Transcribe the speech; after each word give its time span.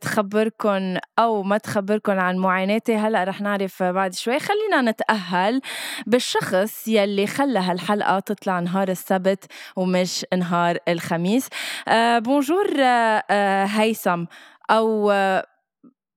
تخبركن 0.00 0.98
أو 1.18 1.42
ما 1.42 1.58
تخبركن 1.58 2.18
عن 2.18 2.36
معاناتي. 2.36 2.96
هلأ 2.96 3.24
رح 3.24 3.40
نعرف 3.40 3.82
بعد 3.82 4.14
شوي. 4.14 4.38
خلينا 4.38 4.90
نتأهل 4.90 5.60
بالشخص 6.06 6.88
يلي 6.88 7.26
خلى 7.26 7.58
هالحلقة 7.58 8.18
تطلع 8.18 8.60
نهار 8.60 8.88
السبت 8.88 9.44
ومش 9.76 10.26
نهار 10.36 10.78
الخميس. 10.88 11.48
آه 11.88 12.18
بونجور 12.18 12.66
آه 12.80 13.24
آه 13.30 13.64
هيثم. 13.64 14.24
أو 14.70 15.10
آه 15.10 15.46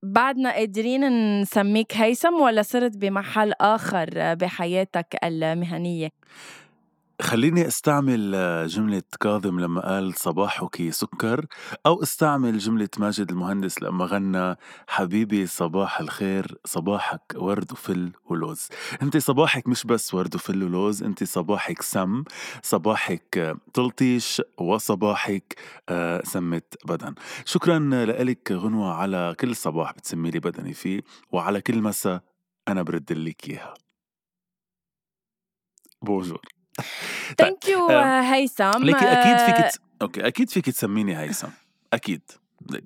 بعدنا 0.02 0.52
قادرين 0.52 1.40
نسميك 1.40 1.96
هيثم 1.96 2.34
ولا 2.34 2.62
صرت 2.62 2.96
بمحل 2.96 3.52
آخر 3.60 4.34
بحياتك 4.34 5.16
المهنية؟ 5.24 6.10
خليني 7.20 7.66
أستعمل 7.66 8.32
آه، 8.34 8.66
جملة 8.66 9.02
كاظم 9.20 9.60
لما 9.60 9.80
قال 9.80 10.14
صباحك 10.18 10.90
سكر 10.90 11.46
أو 11.86 12.02
أستعمل 12.02 12.58
جملة 12.58 12.88
ماجد 12.98 13.30
المهندس 13.30 13.82
لما 13.82 14.04
غنى 14.04 14.56
حبيبي 14.88 15.46
صباح 15.46 16.00
الخير 16.00 16.58
صباحك 16.64 17.20
ورد 17.36 17.72
وفل 17.72 18.12
ولوز. 18.24 18.68
أنت 19.02 19.16
صباحك 19.16 19.68
مش 19.68 19.84
بس 19.86 20.14
ورد 20.14 20.34
وفل 20.34 20.62
ولوز 20.62 21.02
أنت 21.02 21.24
صباحك 21.24 21.82
سم 21.82 22.24
صباحك 22.62 23.56
تلطيش 23.74 24.42
وصباحك 24.58 25.56
آه، 25.88 26.22
سمة 26.24 26.62
بدن. 26.84 27.14
شكرا 27.44 27.78
لك 28.04 28.52
غنوة 28.52 28.92
على 28.94 29.34
كل 29.40 29.56
صباح 29.56 29.92
بتسمي 29.92 30.30
لي 30.30 30.38
بدني 30.40 30.72
فيه 30.74 31.00
وعلى 31.32 31.60
كل 31.60 31.80
مساء 31.82 32.22
أنا 32.68 32.82
برد 32.82 33.12
لك 33.12 33.48
إياها. 33.50 33.74
بونجور. 36.02 36.55
thank 37.38 37.68
you 37.68 37.88
هيثم 38.20 38.84
لكن 38.84 39.06
أكيد 39.06 39.38
فيك 39.38 39.64
آه،. 39.64 39.70
okay 40.02 40.26
أكيد 40.26 40.50
فيك 40.50 40.66
تسميني 40.66 41.18
هيثم 41.18 41.48
أكيد 41.92 42.22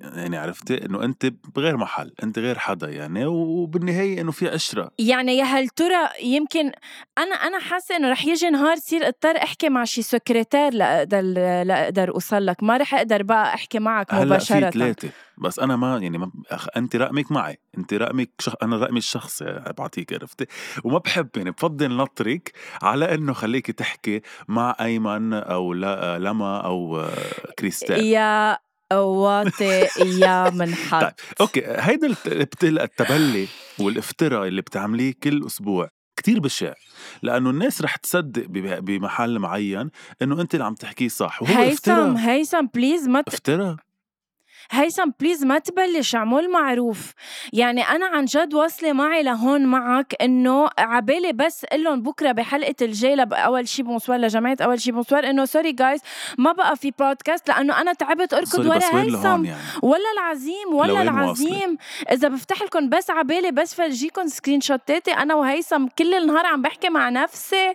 يعني 0.01 0.37
عرفتي 0.37 0.85
إنه 0.87 1.05
أنت 1.05 1.33
بغير 1.55 1.77
محل 1.77 2.13
أنت 2.23 2.39
غير 2.39 2.59
حدا 2.59 2.89
يعني 2.91 3.27
وبالنهاية 3.27 4.21
إنه 4.21 4.33
في 4.33 4.49
عشرة. 4.49 4.91
يعني 4.99 5.37
يا 5.37 5.45
هل 5.45 5.69
ترى 5.69 6.09
يمكن 6.23 6.73
أنا 7.19 7.35
أنا 7.35 7.59
حاسة 7.59 7.97
إنه 7.97 8.11
رح 8.11 8.27
يجي 8.27 8.51
نهار 8.51 8.77
صير 8.77 9.09
أضطر 9.09 9.37
أحكي 9.37 9.69
مع 9.69 9.85
شي 9.85 10.03
سكرتير 10.03 10.75
لاقدر 10.75 11.21
لاقدر 11.65 12.09
أوصل 12.15 12.47
لك. 12.47 12.63
ما 12.63 12.77
رح 12.77 12.95
أقدر 12.95 13.23
بقى 13.23 13.55
أحكي 13.55 13.79
معك 13.79 14.15
هلأ 14.15 14.25
مباشرة. 14.25 14.71
في 14.71 14.79
ثلاثة. 14.79 15.11
بس 15.39 15.59
أنا 15.59 15.77
ما 15.77 15.99
يعني 15.99 16.19
ما 16.19 16.31
أخ... 16.51 16.67
أنت 16.77 16.97
رقمك 16.97 17.33
معي. 17.33 17.59
أنت 17.79 17.95
رقمك 17.95 18.31
شخ... 18.39 18.55
أنا 18.63 18.77
رقمي 18.77 18.99
الشخصي 18.99 19.63
بعطيك 19.79 20.13
عرفتي 20.13 20.47
وما 20.85 20.99
بحب 20.99 21.29
يعني 21.37 21.51
بفضل 21.51 21.97
نطرك 21.97 22.53
على 22.83 23.15
إنه 23.15 23.33
خليكي 23.33 23.73
تحكي 23.73 24.21
مع 24.49 24.77
أيمن 24.81 25.33
أو 25.35 25.73
لا... 25.73 26.19
لما 26.19 26.61
أو 26.61 27.07
كريستال. 27.59 28.05
يا 28.05 28.59
واطي 28.93 29.87
يا 29.99 30.51
منحط 30.51 31.03
طيب 31.05 31.13
okay 31.41 31.63
هيدا 31.67 32.07
الت- 32.07 32.65
التبلي 32.65 33.49
والإفتراء 33.79 34.49
اللي 34.49 34.63
بتعمليه 34.63 35.15
كل 35.23 35.47
أسبوع 35.47 35.89
كتير 36.17 36.41
بشع 36.41 36.73
لأنه 37.23 37.51
الناس 37.51 37.83
رح 37.83 37.97
تصدق 37.97 38.47
بمحل 38.81 39.39
معين 39.39 39.91
إنه 40.23 40.41
أنت 40.41 40.55
اللي 40.55 40.65
عم 40.65 40.75
تحكيه 40.75 41.09
صح 41.09 41.43
وهو 41.43 41.55
هيثم 41.63 42.17
هيثم 42.17 42.67
please 42.75 43.09
ما 43.09 43.21
ت... 43.21 43.29
إفتراء. 43.29 43.77
هيثم 44.71 45.11
please 45.21 45.45
ما 45.45 45.59
تبلش 45.59 46.15
اعمل 46.15 46.51
معروف. 46.51 47.13
يعني 47.53 47.83
أنا 47.83 48.07
عن 48.07 48.25
جد 48.25 48.55
واصلة 48.55 48.93
معي 48.93 49.23
لهون 49.23 49.67
معك 49.67 50.15
إنه 50.23 50.69
عبالي 50.79 51.33
بس 51.33 51.65
قول 51.65 51.85
لهم 51.85 52.03
بكرة 52.03 52.33
بحلقة 52.33 52.75
الجاي 52.83 53.27
أول 53.33 53.69
شي 53.69 53.83
bonsoir 53.83 54.19
لجماعة 54.19 54.57
أول 54.61 54.81
شي 54.81 54.93
bonsoir 54.93 55.31
إنه 55.31 55.45
sorry 55.45 55.73
جايز 55.73 56.01
ما 56.39 56.53
بقى 56.53 56.77
في 56.77 56.93
بودكاست 56.99 57.49
لأنه 57.49 57.81
أنا 57.81 57.93
تعبت 57.93 58.35
أركض 58.35 58.67
ورا 58.67 58.81
هيثم. 58.93 59.45
يعني؟ 59.45 59.55
ولا 59.83 60.13
العظيم 60.15 60.75
ولا 60.75 61.03
العظيم. 61.03 61.77
إذا 62.13 62.29
بفتح 62.29 62.63
لكم 62.63 62.89
بس 62.89 63.11
عبالي 63.11 63.51
بس 63.51 63.75
فرجيكم 63.75 64.27
screenshot 64.27 64.61
اتي 64.61 65.11
أنا 65.13 65.35
وهيثم 65.35 65.87
كل 65.99 66.15
النهار 66.15 66.47
عم 66.47 66.63
بحكي 66.63 66.89
مع 66.89 67.09
نفسي. 67.09 67.75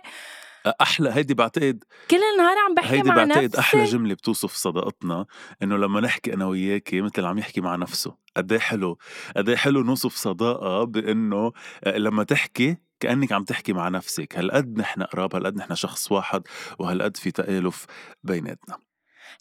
أحلى 0.66 1.10
هيدي 1.12 1.34
بعتقد 1.34 1.84
كل 2.10 2.16
النهار 2.32 2.56
عم 2.68 2.74
بحكي 2.74 2.96
هيدي 2.96 3.08
مع 3.08 3.14
بعتقد 3.14 3.44
نفسي. 3.44 3.58
أحلى 3.60 3.84
جملة 3.84 4.14
بتوصف 4.14 4.52
صداقتنا 4.54 5.26
إنه 5.62 5.76
لما 5.76 6.00
نحكي 6.00 6.34
أنا 6.34 6.46
وياكي 6.46 7.00
مثل 7.00 7.24
عم 7.24 7.38
يحكي 7.38 7.60
مع 7.60 7.76
نفسه. 7.76 8.16
قد 8.36 8.52
إيه 8.52 8.58
حلو؟ 8.58 8.98
قد 9.36 9.48
إيه 9.48 9.56
حلو 9.56 9.82
نوصف 9.82 10.16
صداقة 10.16 10.84
بإنه 10.84 11.52
آه، 11.84 11.98
لما 11.98 12.24
تحكي 12.24 12.76
كأنك 13.00 13.32
عم 13.32 13.44
تحكي 13.44 13.72
مع 13.72 13.88
نفسك. 13.88 14.38
هالقد 14.38 14.78
نحن 14.78 15.02
قراب 15.02 15.34
هالقد 15.34 15.56
نحن 15.56 15.74
شخص 15.74 16.12
واحد 16.12 16.42
وهالقد 16.78 17.16
في 17.16 17.30
تآلف 17.30 17.86
بيناتنا. 18.24 18.85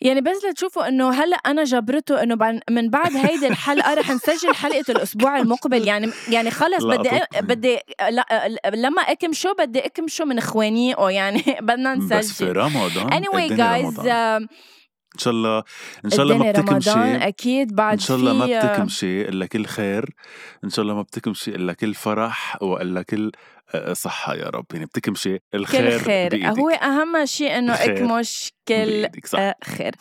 يعني 0.02 0.22
بس 0.22 0.46
لتشوفوا 0.46 0.88
إنه 0.88 1.10
هلأ 1.10 1.36
أنا 1.36 1.64
جبرته 1.64 2.24
إنه 2.24 2.60
من 2.70 2.90
بعد 2.90 3.16
هيدي 3.16 3.48
الحلقة 3.48 3.94
رح 3.94 4.12
نسجل 4.12 4.56
حلقة 4.56 4.86
الأسبوع 4.90 5.40
المقبل. 5.40 5.88
يعني 5.88 6.12
يعني 6.30 6.52
خلص 6.52 6.84
بدي. 6.84 7.10
بدي 7.42 7.80
لا 8.10 8.58
لما 8.74 9.02
اكمشه 9.02 9.56
بدي 9.60 9.80
اكمشه 9.86 10.26
من 10.26 10.38
اخوانيه 10.38 10.96
يعني 11.10 11.44
بدنا 11.62 11.96
بس 11.96 12.08
في 12.10 12.16
نسجل 12.16 12.58
رمضان 12.58 13.10
anyway 13.10 13.50
guys 13.50 14.00
رمضان. 14.00 14.10
آه، 14.10 14.48
إن 15.16 15.20
شاء 15.20 15.34
الله 15.34 15.64
إن 16.06 16.10
شاء 16.10 16.22
الله 16.22 16.38
ما 16.38 16.52
بتكمشي 16.52 17.16
أكيد 17.16 17.76
بعد 17.76 17.94
إن 17.94 18.00
شاء 18.00 18.18
الله 18.18 18.34
ما 18.34 18.46
بتكمشي 18.46 19.22
إلا 19.22 19.46
كل 19.46 19.66
خير. 19.66 20.10
إن 20.64 20.70
شاء 20.70 20.84
الله 20.84 20.96
ما 20.96 21.02
بتكمشي 21.02 21.52
إلا 21.52 21.74
كل 21.74 21.94
فرح 21.94 22.62
وإلا 22.62 23.02
كل 23.02 23.32
صحة 23.94 24.36
يا 24.36 24.50
رب 24.50 24.66
يعني 24.74 24.86
بتكمشي 24.86 25.40
الخير 25.54 25.98
كل 25.98 26.06
خير. 26.06 26.30
بإيدك. 26.30 26.60
هو 26.60 26.70
أهم 26.70 27.26
شيء 27.26 27.58
الخير 27.60 27.98
أكمش 27.98 28.52
كل 28.68 29.08
خير. 29.64 29.96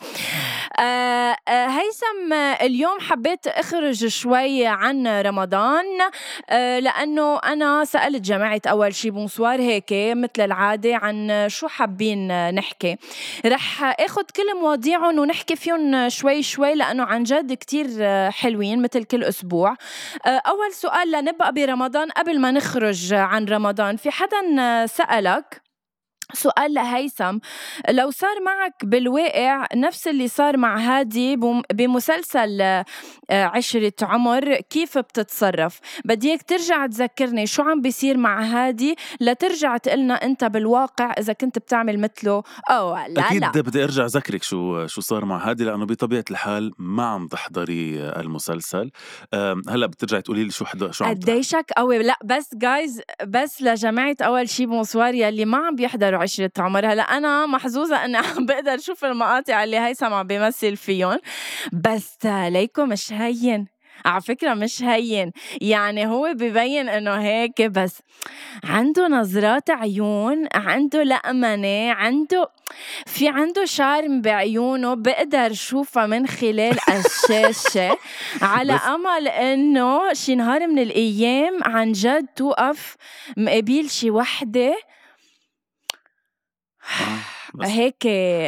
آه، 0.79 1.35
هيثم 1.49 2.33
اليوم 2.61 2.99
حبيت 2.99 3.47
أخرج 3.47 4.07
شوي 4.07 4.65
عن 4.67 5.07
رمضان 5.07 5.85
آه، 6.49 6.79
لأنه 6.79 7.37
أنا 7.39 7.85
سألت 7.85 8.21
جماعة 8.21 8.61
أول 8.67 8.95
شي 8.95 9.09
بونسوار 9.09 9.61
هيك 9.61 9.85
مثل 9.91 10.29
العادة 10.39 10.95
عن 10.95 11.45
شو 11.49 11.67
حابين 11.67 12.49
نحكي. 12.55 12.97
رح 13.45 13.83
آخذ 13.99 14.23
كل 14.35 14.59
مواضيعهم 14.61 15.19
ونحكي 15.19 15.55
فيهم 15.55 16.09
شوي 16.09 16.43
شوي 16.43 16.75
لأنه 16.75 17.03
عن 17.03 17.23
جد 17.23 17.53
كتير 17.53 17.87
حلوين 18.31 18.81
مثل 18.81 19.03
كل 19.03 19.23
أسبوع. 19.23 19.71
آه، 20.25 20.29
أول 20.29 20.73
سؤال 20.73 21.11
لنبقى 21.11 21.53
برمضان 21.53 22.09
قبل 22.09 22.39
ما 22.39 22.51
نخرج 22.51 23.13
عن 23.13 23.45
رمضان 23.45 23.54
في 23.97 24.11
حدا 24.11 24.85
سألك 24.85 25.61
سؤال 26.33 26.73
لهيثم. 26.73 27.37
لو 27.89 28.11
صار 28.11 28.41
معك 28.45 28.85
بالواقع 28.85 29.65
نفس 29.75 30.07
اللي 30.07 30.27
صار 30.27 30.57
مع 30.57 30.77
هادي 30.77 31.35
بم- 31.35 31.61
بمسلسل 31.73 32.61
آه، 32.61 32.85
عشرة 33.29 33.93
عمر 34.01 34.55
كيف 34.55 34.97
بتتصرف؟ 34.97 35.79
بدي 36.05 36.29
إياك 36.29 36.43
ترجع 36.43 36.85
تذكرني 36.87 37.47
شو 37.47 37.63
عم 37.63 37.81
بيصير 37.81 38.17
مع 38.17 38.41
هادي 38.43 38.95
لترجع 39.21 39.77
تقلنا 39.77 40.13
أنت 40.13 40.43
بالواقع 40.43 41.13
إذا 41.19 41.33
كنت 41.33 41.59
بتعمل 41.59 41.99
مثله 41.99 42.43
أو 42.69 42.95
لا 42.95 43.27
أكيد 43.27 43.41
لا. 43.41 43.51
بدي 43.51 43.83
أرجع 43.83 44.05
أذكرك 44.05 44.43
شو 44.43 44.87
شو 44.87 45.01
صار 45.01 45.25
مع 45.25 45.49
هادي 45.49 45.63
لأنه 45.63 45.85
بطبيعة 45.85 46.25
الحال 46.31 46.71
ما 46.79 47.05
عم 47.05 47.27
تحضري 47.27 47.99
المسلسل. 47.99 48.91
أم، 49.33 49.61
هلأ 49.69 49.85
بترجعي 49.87 50.21
تقولي 50.21 50.43
لي 50.43 50.51
شو 50.51 50.65
حدا 50.65 50.91
شو 50.91 51.05
عم 51.05 51.09
قديشك 51.11 51.65
قوي 51.77 51.97
لا 52.03 52.17
بس 52.23 52.49
جايز 52.53 53.01
بس 53.27 53.61
لجماعة 53.61 54.15
أول 54.21 54.49
شي 54.49 54.65
bonsoir 54.65 55.13
يلي 55.13 55.45
ما 55.45 55.57
عم 55.57 55.75
بيحضروا. 55.75 56.14
عشرة 56.15 56.51
عمر 56.59 56.85
هلا 56.93 57.03
أنا 57.03 57.45
محظوظة 57.45 58.05
إني 58.05 58.17
عم 58.17 58.45
بقدر 58.49 58.77
شوف 58.77 59.05
المقاطع 59.05 59.63
اللي 59.63 59.77
هيثم 59.79 60.13
عم 60.13 60.27
بيمثل 60.27 60.77
فيهم 60.77 61.17
بس 61.73 62.17
ليكم 62.25 62.89
مش 62.89 63.13
هين. 63.13 63.67
على 64.05 64.21
فكرة 64.21 64.53
مش 64.53 64.83
هين. 64.83 65.31
يعني 65.61 66.07
هو 66.07 66.33
ببين 66.33 66.89
إنه 66.89 67.15
هيك 67.15 67.61
بس 67.61 67.99
عنده 68.63 69.07
نظرات 69.07 69.69
عيون 69.69 70.47
عنده 70.53 71.03
لأمنة 71.03 71.91
عنده 71.91 72.49
في 73.05 73.27
عنده 73.29 73.65
شارم 73.65 74.21
بعيونه 74.21 74.93
بقدر 74.93 75.53
شوفها 75.53 76.05
من 76.05 76.27
خلال 76.27 76.77
الشاشة. 76.99 77.97
على 78.41 78.73
أمل 78.73 79.27
إنه 79.27 80.13
شي 80.13 80.35
نهار 80.35 80.67
من 80.67 80.79
الأيام 80.79 81.59
عن 81.63 81.91
جد 81.91 82.25
توقف 82.35 82.95
مقابل 83.37 83.89
شي 83.89 84.11
وحدة 84.11 84.75
آه. 86.85 87.34
هيك 87.61 88.07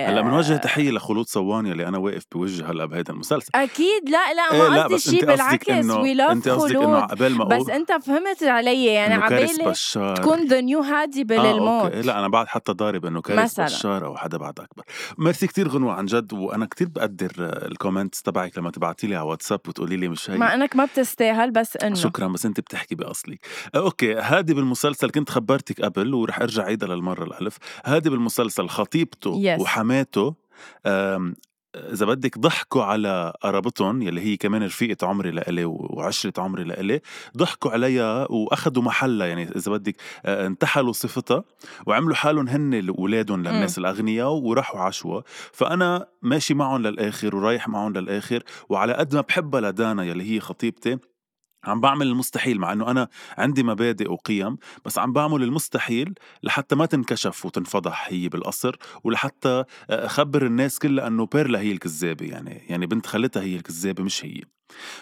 هلأ 0.09 0.21
بنوجه 0.21 0.57
تحية 0.57 0.91
لخلود 0.91 1.25
صواني 1.27 1.71
اللي 1.71 1.87
أنا 1.87 1.97
واقف 1.97 2.23
بوجه 2.31 2.71
هلأ 2.71 2.85
بهيدا 2.85 3.13
المسلسل. 3.13 3.49
أكيد 3.55 4.09
لا 4.09 4.33
لا 4.33 4.53
إيه 4.53 4.69
ما 4.69 4.75
لا 4.75 4.83
قصدي 4.83 5.17
شيء 5.17 5.25
بالعكس 5.25 5.85
وي 5.89 6.13
لاف 6.13 6.31
أنت 6.31 6.49
قصدك 6.49 6.75
إنه 6.75 7.07
خلود. 7.07 7.31
ما 7.31 7.43
بس 7.43 7.69
أنت 7.69 7.91
فهمت 7.91 8.43
علي 8.43 8.85
يعني 8.85 9.13
عبالي 9.13 9.73
تكون 10.15 10.47
ذا 10.47 10.61
نيو 10.61 10.79
هادي 10.79 11.23
بالموت 11.23 11.83
أوكي. 11.83 12.01
لا 12.01 12.19
أنا 12.19 12.27
بعد 12.27 12.47
حتى 12.47 12.71
ضارب 12.71 13.05
إنه 13.05 13.21
كارث 13.21 13.59
بشار 13.59 14.05
أو 14.05 14.17
حدا 14.17 14.37
بعد 14.37 14.59
أكبر. 14.59 14.83
ميرسي 15.17 15.47
كتير 15.47 15.67
غنوة 15.67 15.93
عن 15.93 16.05
جد 16.05 16.33
وأنا 16.33 16.65
كتير 16.65 16.87
بقدر 16.87 17.31
الكومنتس 17.39 18.21
تبعك 18.21 18.57
لما 18.57 18.71
تبعتي 18.71 19.07
لي 19.07 19.15
على 19.15 19.25
واتساب 19.25 19.59
وتقولي 19.67 19.97
لي 19.97 20.07
مش 20.07 20.29
هي 20.29 20.37
مع 20.37 20.53
أنك 20.53 20.75
ما 20.75 20.85
بتستاهل 20.85 21.51
بس 21.51 21.77
إنه. 21.77 21.95
شكرا 21.95 22.27
بس 22.27 22.45
أنت 22.45 22.59
بتحكي 22.59 22.95
بأصلي. 22.95 23.39
آه، 23.75 23.77
أوكي 23.77 24.15
هادي 24.15 24.53
بالمسلسل 24.53 25.09
كنت 25.09 25.29
خبرتك 25.29 25.81
قبل 25.81 26.13
ورح 26.13 26.41
أرجع 26.41 26.63
عيدها 26.63 26.89
للمرة 26.89 27.23
الألف. 27.23 27.57
هادي 27.85 28.09
بالمسلسل 28.09 28.69
خطيبته 28.97 29.35
يس 29.37 29.61
وحماته 29.61 30.35
إذا 31.75 32.05
بدك 32.05 32.37
ضحكوا 32.37 32.83
على 32.83 33.33
قرابتهم 33.41 34.01
يلي 34.01 34.21
هي 34.21 34.37
كمان 34.37 34.63
رفيقة 34.63 35.07
عمري 35.07 35.31
لإلي 35.31 35.65
وعشرة 35.65 36.33
عمري 36.41 36.63
لإلي 36.63 37.01
ضحكوا 37.37 37.71
عليها 37.71 38.31
وأخذوا 38.31 38.83
محلها. 38.83 39.27
يعني 39.27 39.43
إذا 39.55 39.71
بدك 39.71 39.95
آه، 40.25 40.47
انتحلوا 40.47 40.93
صفتها 40.93 41.43
وعملوا 41.85 42.15
حالهم 42.15 42.47
هن 42.47 42.89
اولادهم 42.89 43.43
للناس 43.43 43.77
الأغنياء 43.77 44.31
وراحوا 44.31 44.79
عاشوا. 44.79 45.21
فأنا 45.51 46.07
ماشي 46.21 46.53
معهم 46.53 46.81
للآخر 46.81 47.35
ورايح 47.35 47.67
معهم 47.67 47.93
للآخر 47.93 48.43
وعلى 48.69 48.93
قد 48.93 49.15
ما 49.15 49.21
بحبها 49.21 49.61
لدانا 49.61 50.03
يلي 50.03 50.35
هي 50.35 50.39
خطيبتي 50.39 50.97
عم 51.63 51.81
بعمل 51.81 52.07
المستحيل 52.07 52.59
مع 52.59 52.73
إنه 52.73 52.91
أنا 52.91 53.07
عندي 53.37 53.63
مبادئ 53.63 54.11
وقيم 54.11 54.57
بس 54.85 54.97
عم 54.99 55.13
بعمل 55.13 55.43
المستحيل 55.43 56.13
لحتى 56.43 56.75
ما 56.75 56.85
تنكشف 56.85 57.45
وتنفضح 57.45 58.07
هي 58.09 58.29
بالقصر 58.29 58.75
ولحتى 59.03 59.63
أخبر 59.89 60.45
الناس 60.45 60.79
كلها 60.79 61.07
إنه 61.07 61.25
بيرلا 61.25 61.59
هي 61.59 61.71
الكذابة 61.71 62.25
يعني 62.25 62.51
يعني 62.69 62.85
بنت 62.85 63.05
خالتها 63.05 63.43
هي 63.43 63.55
الكذابة 63.55 64.03
مش 64.03 64.25
هي. 64.25 64.41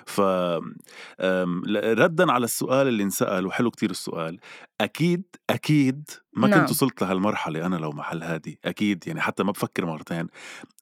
ف 0.05 0.21
آم، 0.21 1.61
ل- 1.65 1.99
ردا 1.99 2.31
على 2.31 2.45
السؤال 2.45 2.87
اللي 2.87 3.03
انسأل 3.03 3.45
وحلو 3.47 3.71
كتير 3.71 3.89
السؤال 3.91 4.39
أكيد 4.81 5.23
أكيد 5.49 6.09
ما 6.33 6.47
كنت 6.47 6.55
نعم. 6.57 6.65
وصلت 6.69 7.01
لهالمرحلة 7.01 7.65
أنا 7.65 7.75
لو 7.75 7.91
محل 7.91 8.23
هادي 8.23 8.59
أكيد 8.65 9.03
يعني 9.07 9.21
حتى 9.21 9.43
ما 9.43 9.51
بفكر 9.51 9.85
مرتين 9.85 10.27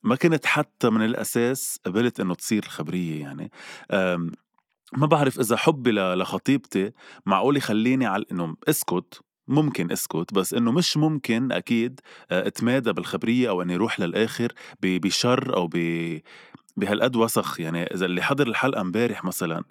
ما 0.04 0.16
كنت 0.16 0.46
حتى 0.46 0.90
من 0.90 1.06
الأساس 1.06 1.80
قبلت 1.86 2.20
إنه 2.20 2.34
تصير 2.36 2.64
الخبريه 2.64 3.22
يعني 3.22 3.52
آم، 3.92 4.32
ما 4.98 5.06
بعرف 5.08 5.40
إذا 5.40 5.58
حبي 5.58 5.92
لخطيبتي 5.92 6.92
معقول 7.26 7.58
يخليني 7.58 8.06
على 8.06 8.26
إنه 8.32 8.56
اسكت؟ 8.70 9.22
ممكن 9.48 9.92
اسكت 9.92 10.34
بس 10.34 10.54
إنه 10.54 10.72
مش 10.72 10.98
ممكن 10.98 11.52
أكيد 11.52 12.00
آه، 12.32 12.48
أتمادى 12.48 12.94
بالخبرية 12.94 13.50
أو 13.50 13.62
إني 13.62 13.76
أروح 13.76 14.00
للآخر 14.00 14.54
بشر 14.84 15.56
أو 15.56 15.68
ب 15.74 15.78
بهالقد 16.78 17.16
وسخ. 17.16 17.60
يعني 17.60 17.84
إذا 17.84 18.06
اللي 18.06 18.22
حضر 18.22 18.48
الحلقة 18.48 18.82
امبارح 18.82 19.24
مثلا 19.24 19.64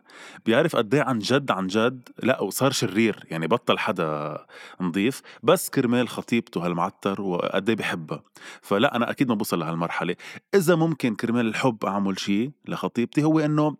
بيعرف 0.46 0.76
قد 0.76 0.94
إيه 0.94 1.02
عن 1.02 1.18
جد 1.18 1.50
عن 1.50 1.66
جد 1.66 2.08
لا 2.22 2.40
وصار 2.40 2.70
شرير. 2.72 3.24
يعني 3.30 3.46
بطل 3.46 3.78
حدا 3.78 4.38
نظيف 4.80 5.22
بس 5.42 5.70
كرمال 5.70 6.08
خطيبته 6.08 6.66
هالمعتر 6.66 7.20
وقد 7.20 7.68
إيه 7.68 7.76
بحبها. 7.76 8.22
فلا 8.62 8.96
أنا 8.96 9.10
أكيد 9.10 9.28
ما 9.28 9.34
بوصل 9.34 9.58
لهالمرحلة. 9.58 10.16
إذا 10.54 10.74
ممكن 10.74 11.14
كرمال 11.14 11.46
الحب 11.46 11.84
أعمل 11.84 12.18
شيء 12.18 12.50
لخطيبتي 12.68 13.24
هو 13.24 13.40
إنه 13.40 13.76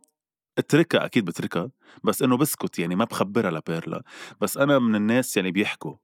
اتركها 0.59 1.05
أكيد 1.05 1.25
بتركها 1.25 1.71
بس 2.05 2.23
إنه 2.23 2.37
بسكت 2.37 2.79
يعني 2.79 2.97
ما 2.97 3.05
بخبرها 3.05 3.51
لبيرلا 3.51 4.03
بس 4.41 4.57
أنا 4.57 4.79
من 4.79 4.95
الناس 4.95 5.37
يعني 5.37 5.51
بيحكوا. 5.51 5.95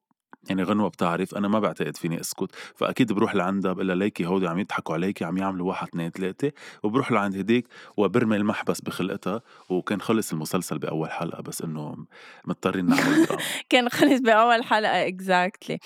يعني 0.50 0.62
غنوة 0.62 0.88
بتعرف 0.88 1.34
أنا 1.34 1.48
ما 1.48 1.60
بعتقد 1.60 1.96
فيني 1.96 2.20
أسكت. 2.20 2.54
فأكيد 2.74 3.12
بروح 3.12 3.34
لعندها 3.34 3.72
بقول 3.72 3.88
لها 3.88 3.96
ليكي 3.96 4.26
هودي 4.26 4.46
عم 4.46 4.58
يضحكوا 4.58 4.94
عليكي 4.94 5.24
عم 5.24 5.38
يعملوا 5.38 5.68
واحد 5.68 5.88
اثنين 5.88 6.10
ثلاثة. 6.10 6.52
وبروح 6.82 7.12
لعند 7.12 7.36
هديك 7.36 7.66
وبرمي 7.96 8.36
المحبس 8.36 8.80
بخلقتها 8.80 9.42
وكان 9.68 10.00
خلص 10.00 10.32
المسلسل 10.32 10.78
بأول 10.78 11.10
حلقة 11.10 11.42
بس 11.42 11.62
إنه 11.62 11.96
مضطرين 12.44 12.86
نعمل 12.86 13.26
كان 13.70 13.88
خلص 13.88 14.20
بأول 14.20 14.64
حلقة 14.64 15.06
اكزاكتلي 15.08 15.78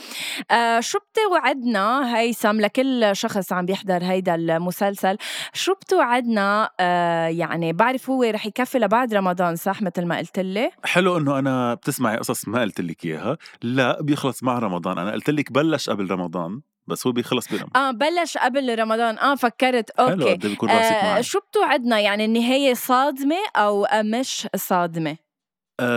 آه 0.51 0.81
شو 0.81 0.99
بتوعدنا؟ 0.99 2.17
هيثم 2.19 2.61
لكل 2.61 3.11
شخص 3.13 3.53
عم 3.53 3.67
بيحضر 3.67 4.05
هيدا 4.05 4.35
المسلسل. 4.35 5.17
شو 5.53 5.75
بتوعدنا؟ 5.75 6.71
آه 6.81 7.27
يعني 7.27 7.73
بعرف 7.73 8.11
هو 8.11 8.23
رح 8.23 8.47
يكفي 8.47 8.79
لبعد 8.79 9.15
رمضان 9.15 9.57
صح؟ 9.57 9.83
مثل 9.83 10.05
ما 10.07 10.19
قلت 10.19 10.39
لي. 10.39 10.71
حلو 10.85 11.17
إنه 11.19 11.39
أنا 11.39 11.75
بتسمعي 11.75 12.17
قصص 12.17 12.49
ما 12.49 12.61
قلت 12.61 12.81
لك 12.81 13.05
إياها. 13.05 13.39
لا 13.63 14.03
بيخلص 14.03 14.42
مع 14.43 14.59
رمضان. 14.59 14.99
أنا 14.99 15.13
قلت 15.13 15.31
لك 15.31 15.53
بلش 15.53 15.91
قبل 15.91 16.11
رمضان 16.11 16.61
بس 16.87 17.07
هو 17.07 17.13
بيخلص 17.13 17.49
برمضان 17.49 17.83
آه 17.83 17.91
بلش 17.91 18.39
قبل 18.39 18.79
رمضان. 18.79 19.19
آه 19.19 19.35
فكرت. 19.35 19.91
حلو 19.99 20.09
أوكي. 20.09 20.33
قد 20.33 20.45
إيه 20.45 20.51
بيكون 20.51 20.69
راسك 20.71 20.93
آه 20.93 21.05
معي 21.13 21.23
شو 21.23 21.41
بتوعدنا؟ 21.41 22.01
يعني 22.01 22.25
النهايه 22.25 22.75
صادمة 22.75 23.37
أو 23.57 23.87
مش 23.95 24.49
صادمة؟ 24.57 25.17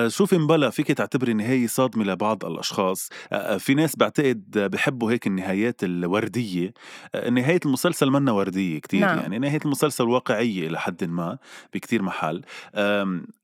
شوفي 0.07 0.37
مبلا 0.37 0.69
فيك 0.69 0.91
تعتبري 0.91 1.33
نهاية 1.33 1.67
صادمة 1.67 2.03
لبعض 2.03 2.45
الأشخاص. 2.45 3.09
آه 3.31 3.35
آه، 3.35 3.57
في 3.57 3.73
ناس 3.73 3.95
بعتقد 3.95 4.43
بحبوا 4.71 5.11
هيك 5.11 5.27
النهايات 5.27 5.83
الوردية. 5.83 6.73
آه 7.15 7.29
نهاية 7.29 7.59
المسلسل 7.65 8.09
منا 8.11 8.31
وردية 8.31 8.79
كتير 8.79 8.99
نعم. 9.01 9.17
يعني 9.19 9.39
نهاية 9.39 9.59
المسلسل 9.65 10.03
واقعية 10.03 10.67
إلى 10.67 10.79
حد 10.79 11.03
ما 11.03 11.37
بكتير 11.73 12.01
محل. 12.01 12.41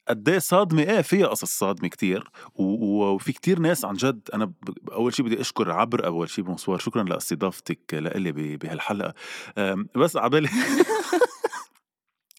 قد 0.08 0.30
إيه 0.30 0.40
صادمة؟ 0.40 0.82
إيه 0.82 1.02
فيها 1.02 1.28
قصص 1.28 1.58
صادمة 1.60 1.90
كتير 1.90 2.30
وفي 2.56 3.32
كتير 3.32 3.60
ناس 3.60 3.86
عن 3.86 3.94
جد 3.94 4.30
أنا 4.34 4.46
ب- 4.46 4.90
أول 4.92 5.14
شيء 5.14 5.26
بدي 5.26 5.42
أشكر 5.42 5.72
عبر 5.72 6.06
أول 6.06 6.30
شيء 6.30 6.44
بونسوار 6.44 6.78
شكرا 6.80 7.04
لأستضافتك 7.04 7.80
لإلي 7.94 8.32
ب- 8.32 8.60
بهالحلقة. 8.60 9.14
آم، 9.58 9.88
بس 9.96 10.18
عبالي 10.18 10.50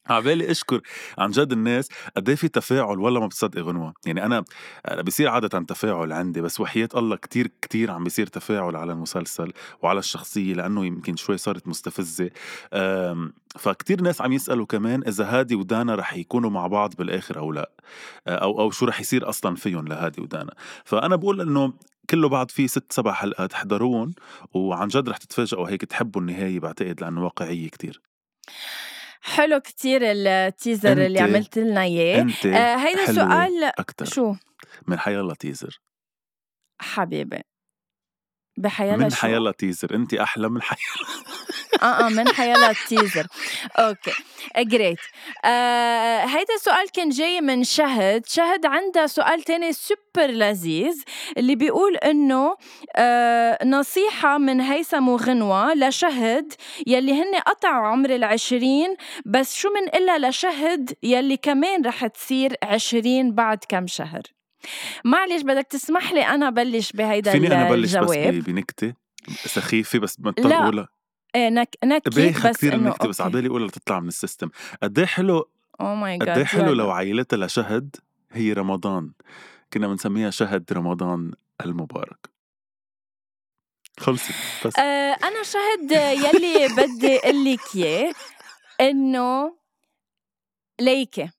عبالي 0.07 0.51
أشكر 0.51 0.81
عن 1.19 1.31
جد 1.31 1.53
الناس 1.53 1.89
قد 2.17 2.29
إيه 2.29 2.37
في 2.37 2.49
تفاعل 2.49 2.99
والله 2.99 3.21
ما 3.21 3.27
بتصدق 3.27 3.63
غنوة. 3.63 3.95
يعني 4.07 4.27
أنا 4.27 4.45
بصير 5.05 5.29
عادة 5.29 5.49
تفاعل 5.49 6.13
عندي 6.13 6.41
بس 6.41 6.61
وحياة 6.61 6.89
الله 6.97 7.17
كتير 7.17 7.51
كتير 7.63 7.91
عم 7.91 8.05
بيصير 8.05 8.27
تفاعل 8.27 8.77
على 8.77 8.93
المسلسل 8.93 9.53
وعلى 9.83 9.99
الشخصية 9.99 10.55
لأنه 10.55 10.87
يمكن 10.87 11.17
شوي 11.17 11.37
صارت 11.37 11.69
مستفزة. 11.69 12.31
فكتير 13.59 14.01
ناس 14.01 14.21
عم 14.21 14.33
يسألوا 14.33 14.67
كمان 14.67 15.03
إذا 15.07 15.25
هادي 15.25 15.55
ودانا 15.55 15.95
رح 15.95 16.15
يكونوا 16.15 16.51
مع 16.51 16.67
بعض 16.67 16.95
بالآخر 16.95 17.39
أو 17.39 17.53
لا. 17.53 17.71
أو 18.29 18.61
أو 18.61 18.71
شو 18.71 18.87
رح 18.87 19.01
يصير 19.01 19.29
أصلا 19.29 19.57
فيهم 19.57 19.89
لهادي 19.89 20.21
ودانا. 20.21 20.55
فأنا 20.85 21.17
بقول 21.17 21.41
إنه 21.41 21.73
كله 22.11 22.29
بعد 22.29 22.51
في 22.51 22.69
ست 22.69 22.93
سبع 22.93 23.13
حلقات 23.13 23.53
احضروهم 23.53 24.15
وعن 24.55 24.89
جد 24.89 25.09
رح 25.09 25.17
تتفاجئوا 25.17 25.69
هيك 25.69 25.85
تحبوا 25.85 26.21
النهاية 26.21 26.61
بعتقد 26.61 27.01
لأنه 27.01 27.25
واقعية 27.25 27.69
كتير. 27.69 28.01
حلو 29.25 29.61
كتير 29.61 30.01
ال 30.05 30.20
teaser 30.20 31.07
اللي 31.07 31.21
عملت 31.21 31.59
لنا 31.59 31.83
إياه. 31.83 32.27
آه 32.47 32.77
هيدا 32.77 33.13
سؤال 33.13 33.65
أكتر. 33.65 34.05
شو؟ 34.05 34.35
من 34.87 34.99
حيالله 34.99 35.35
teaser 35.35 35.81
حبيبي. 36.81 37.41
بحيالله 38.59 39.05
من 39.05 39.13
حيالله 39.13 39.51
teaser 39.51 39.95
انت 39.95 40.15
أحلى 40.15 40.49
من 40.49 40.63
حي 40.63 40.77
آه 41.83 42.07
آه 42.07 42.09
من 42.09 42.29
حيالله 42.29 42.71
ال 42.71 42.79
teaser 42.79 43.27
okay 43.79 44.13
جريت 44.59 44.99
آه 45.45 46.25
هيدا 46.25 46.55
السؤال 46.55 46.91
كان 46.91 47.09
جاي 47.09 47.41
من 47.41 47.65
شهد. 47.65 48.27
شهد 48.27 48.67
عندها 48.67 49.07
سؤال 49.07 49.43
تاني 49.43 49.73
سوبر 49.73 50.27
لذيذ 50.31 51.03
اللي 51.37 51.55
بيقول 51.55 51.97
إنه 51.97 52.57
آه 52.97 53.65
نصيحة 53.65 54.39
من 54.39 54.61
هيثم 54.61 55.09
وغنوة 55.09 55.75
لشهد 55.75 56.53
يلي 56.87 57.13
هن 57.13 57.35
قطعوا 57.47 57.87
عمر 57.87 58.11
العشرين 58.15 58.97
بس 59.27 59.57
شو 59.57 59.69
من 59.69 59.89
إلا 60.03 60.29
لشهد 60.29 60.93
يلي 61.03 61.37
كمان 61.37 61.85
رح 61.87 62.07
تصير 62.07 62.55
عشرين 62.63 63.35
بعد 63.35 63.59
كم 63.69 63.87
شهر؟ 63.87 64.23
معلش 65.05 65.43
بدك 65.43 65.67
تسمح 65.67 66.13
لي 66.13 66.27
أنا 66.27 66.51
بلش 66.51 66.93
بهيدا 66.93 67.33
فيني 67.33 67.47
أنا 67.47 67.71
بلش 67.71 67.95
بس 67.97 68.11
الجواب. 68.11 68.35
ب- 68.35 68.45
بنكتة؟ 68.45 68.93
سخيفة 69.47 69.99
بس 69.99 70.17
مضطر 70.21 70.71
لا. 70.71 70.87
اقولها 71.35 71.43
إيه 71.43 71.49
نك 71.49 71.77
نكت 71.85 72.15
بايخه 72.15 72.51
بس 72.51 72.57
كثير 72.57 72.75
النكته 72.75 73.09
بس 73.09 73.21
عبالي 73.21 73.49
اقولها 73.49 73.69
تطلع 73.69 74.01
من 74.01 74.09
السيستم. 74.09 74.51
قد 74.83 74.99
إيه 74.99 75.07
حلو 75.07 75.49
أو 75.81 75.95
ماي 75.95 76.19
قد 76.19 76.29
إيه 76.29 76.35
جاد 76.35 76.45
حلو 76.45 76.73
لو 76.73 76.91
عيلتها 76.91 77.37
لشهد 77.37 77.97
هي 78.33 78.53
رمضان. 78.53 79.13
كنا 79.73 79.89
بنسميها 79.89 80.31
شهد 80.31 80.73
رمضان 80.73 81.33
المبارك. 81.65 82.31
خلصت 84.01 84.33
بس. 84.67 84.79
آه 84.79 85.17
أنا 85.25 85.43
شهد 85.43 85.93
يلي 85.93 86.69
بدي 86.69 87.19
أقول 87.19 87.45
لك 87.45 87.61
إياه 87.77 88.13
إنه 88.81 89.57
ليكي. 90.81 91.31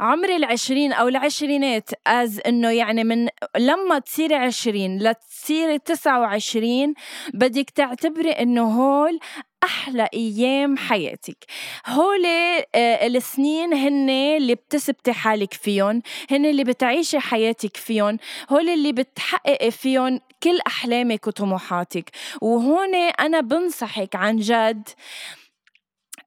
عمر 0.00 0.36
العشرين 0.36 0.92
أو 0.92 1.08
العشرينات 1.08 1.90
از 2.06 2.40
إنه 2.46 2.70
يعني 2.70 3.04
من 3.04 3.28
لما 3.56 3.98
تصيري 3.98 4.34
عشرين 4.34 4.98
لتصيري 4.98 5.78
تسعة 5.78 6.20
وعشرين 6.20 6.94
بدك 7.34 7.70
تعتبري 7.70 8.30
إنه 8.30 8.62
هول 8.62 9.18
أحلى 9.64 10.08
أيام 10.14 10.76
حياتك. 10.76 11.44
هول 11.86 12.26
آه، 12.74 13.06
السنين 13.06 13.74
هن 13.74 14.10
اللي 14.10 14.54
بتثبتي 14.54 15.12
حالك 15.12 15.54
فيهم 15.54 16.02
هن 16.30 16.46
اللي 16.46 16.64
بتعيشي 16.64 17.18
حياتك 17.18 17.76
فيهم 17.76 18.18
هول 18.50 18.68
اللي 18.68 18.92
بتحققي 18.92 19.70
فيهم 19.70 20.20
كل 20.42 20.58
أحلامك 20.66 21.26
وطموحاتك. 21.26 22.10
وهون 22.40 22.94
أنا 22.94 23.40
بنصحك 23.40 24.16
عن 24.16 24.36
جد 24.36 24.88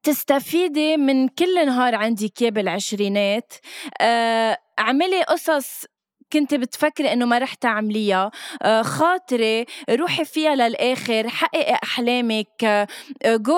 تستفيدي 0.02 0.96
من 0.96 1.28
كل 1.28 1.66
نهار 1.66 1.94
عندك 1.94 2.42
اياه 2.42 2.50
بالعشرينات 2.50 3.52
آه، 4.00 4.58
اعملي 4.78 5.22
قصص 5.22 5.84
كنت 6.32 6.54
بتفكري 6.54 7.12
إنه 7.12 7.26
ما 7.26 7.38
رح 7.38 7.54
تعمليها. 7.54 8.30
آه، 8.62 8.82
خاطري 8.82 9.66
روحي 9.90 10.24
فيها 10.24 10.54
للآخر 10.54 11.28
حققي 11.28 11.74
أحلامك. 11.82 12.86
go 13.26 13.56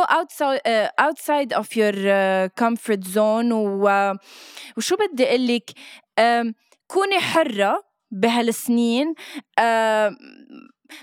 outside 1.00 1.52
of 1.52 1.76
your 1.76 1.94
comfort 2.46 3.04
zone 3.04 3.52
وشو 3.52 4.96
بدي 4.96 5.24
أقول 5.28 5.46
لك 5.46 5.70
كوني 6.86 7.20
حرة 7.20 7.82
بهالسنين. 8.10 9.14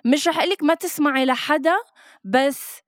مش 0.05 0.27
رح 0.27 0.39
أقول 0.39 0.55
ما 0.61 0.73
تسمعي 0.73 1.25
لحدا 1.25 1.75
بس 2.23 2.81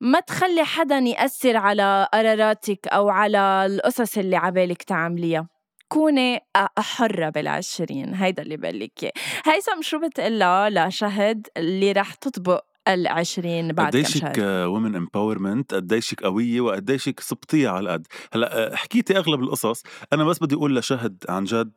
ما 0.00 0.20
تخلّي 0.20 0.64
حدًا 0.64 0.98
يأثّر 0.98 1.56
على 1.56 2.08
قراراتِك 2.12 2.88
أو 2.88 3.08
على 3.08 3.66
القصص 3.66 4.18
اللي 4.18 4.36
عبالِك 4.36 4.82
تعمليها، 4.82 5.48
كوني 5.88 6.40
حرّة 6.78 7.28
بالعشرين 7.28 8.14
هيدا 8.14 8.42
اللي 8.42 8.56
بقول 8.56 8.90
إياه، 9.02 9.12
هيثم 9.46 9.82
شو 9.82 9.98
بتقلّا 9.98 10.70
لشهد 10.88 11.46
اللي 11.56 11.92
رح 11.92 12.14
تطبق 12.14 12.64
العشرين 12.88 13.72
بعد 13.72 13.86
قديشك 13.86 14.32
وومن 14.38 14.96
امباورمنت 14.96 15.74
قديشك 15.74 16.22
قوية 16.22 16.60
وقديشك 16.60 17.20
صبتية 17.20 17.68
على 17.68 17.80
القد؟ 17.80 18.06
هلا 18.32 18.76
حكيتي 18.76 19.16
أغلب 19.18 19.42
القصص 19.42 19.82
أنا 20.12 20.24
بس 20.24 20.38
بدي 20.38 20.54
أقول 20.54 20.76
لشهد 20.76 21.24
عن 21.28 21.44
جد 21.44 21.72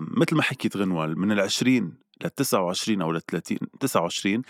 مثل 0.00 0.36
ما 0.36 0.42
حكيت 0.42 0.76
غنوال 0.76 1.18
من 1.18 1.32
العشرين 1.32 2.05
لل 2.24 2.34
29 2.34 3.02
أو 3.02 3.12
لل 3.12 3.20
30 3.20 3.58
29 3.80 4.42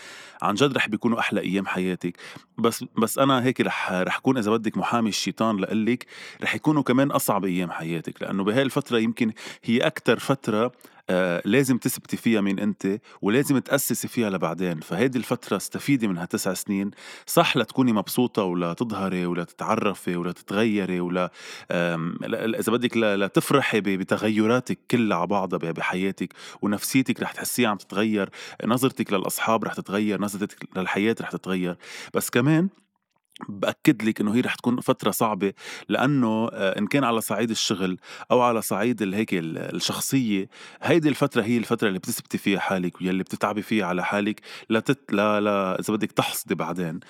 عن 0.42 0.54
جد 0.54 0.76
رح 0.76 0.88
بيكونوا 0.88 1.18
أحلى 1.18 1.40
أيام 1.40 1.66
حياتك. 1.66 2.16
بس 2.58 2.84
بس 2.98 3.18
أنا 3.18 3.44
هيك 3.44 3.60
رح 3.60 3.92
رح 3.92 4.16
أكون 4.16 4.38
إذا 4.38 4.50
بدك 4.50 4.76
محامي 4.76 5.08
الشيطان 5.08 5.56
لقلك 5.56 6.06
رح 6.42 6.54
يكونوا 6.54 6.82
كمان 6.82 7.10
أصعب 7.10 7.44
أيام 7.44 7.70
حياتك. 7.70 8.22
لأنه 8.22 8.44
بهاي 8.44 8.62
الفترة 8.62 8.98
يمكن 8.98 9.32
هي 9.64 9.78
أكثر 9.78 10.18
فترة 10.18 10.72
آه 11.10 11.42
لازم 11.44 11.78
تثبتي 11.78 12.16
فيها 12.16 12.40
مين 12.40 12.58
انت 12.58 12.98
ولازم 13.22 13.58
تأسسي 13.58 14.08
فيها 14.08 14.30
لبعدين. 14.30 14.80
فهيدي 14.80 15.18
الفترة 15.18 15.56
استفيدي 15.56 16.08
من 16.08 16.18
هالتسع 16.18 16.54
سنين. 16.54 16.90
صح 17.26 17.56
لتكوني 17.56 17.92
مبسوطة 17.92 18.42
ولا 18.42 18.72
تظهري 18.72 19.26
ولا 19.26 19.44
تتعرفي 19.44 20.16
ولا 20.16 20.32
تتغيري 20.32 21.00
ولا 21.00 21.30
إذا 22.60 22.72
بدك 22.72 22.96
لتفرحي 22.96 23.80
بتغيراتك 23.80 24.78
كلها 24.90 25.18
على 25.18 25.26
بعضها 25.26 25.58
بحياتك 25.72 26.32
ونفسيتك 26.62 27.20
رح 27.20 27.32
تحسيها 27.32 27.68
عم 27.68 27.76
تتغير 27.76 28.30
نظرتك 28.64 29.12
للأصحاب 29.12 29.64
رح 29.64 29.74
تتغير 29.74 30.20
نظرتك 30.20 30.68
للحياة 30.76 31.16
رح 31.20 31.30
تتغير. 31.30 31.76
بس 32.14 32.30
كمان 32.30 32.68
باكد 33.48 34.02
لك 34.02 34.20
إنه 34.20 34.34
هي 34.34 34.40
رح 34.40 34.54
تكون 34.54 34.80
فترة 34.80 35.10
صعبة 35.10 35.52
لأنه 35.88 36.48
آه، 36.52 36.78
إن 36.78 36.86
كان 36.86 37.04
على 37.04 37.20
صعيد 37.20 37.50
الشغل 37.50 37.98
أو 38.30 38.40
على 38.40 38.62
صعيد 38.62 39.14
هيك 39.14 39.28
الشخصية 39.34 40.48
هيدي 40.82 41.08
الفترة 41.08 41.42
هي 41.42 41.58
الفترة 41.58 41.88
اللي 41.88 41.98
بتثبتي 41.98 42.38
فيها 42.38 42.58
حالك 42.58 43.00
واللي 43.00 43.22
بتتعبي 43.22 43.62
فيها 43.62 43.86
على 43.86 44.04
حالك 44.04 44.40
لتت 44.70 45.12
لا 45.12 45.40
لا 45.40 45.80
إذا 45.80 45.94
بدك 45.94 46.12
تحصدي 46.12 46.54
بعدين 46.54 47.00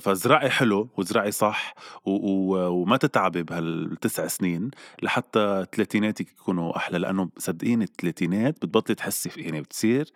فزرعي 0.00 0.50
حلو 0.50 0.88
وزرعي 0.96 1.32
صح. 1.32 1.74
وما 2.04 2.96
تتعبي 2.96 3.42
بهالتسع 3.42 4.26
سنين 4.26 4.70
لحتى 5.02 5.66
ثلاثيناتك 5.74 6.28
يكونوا 6.30 6.76
أحلى 6.76 6.98
لأنه 6.98 7.28
صدقيني 7.38 7.84
الثلاثينات 7.84 8.54
بتبطلي 8.54 8.94
تحسي 8.94 9.30
يعني 9.36 9.60
بتصير 9.60 10.12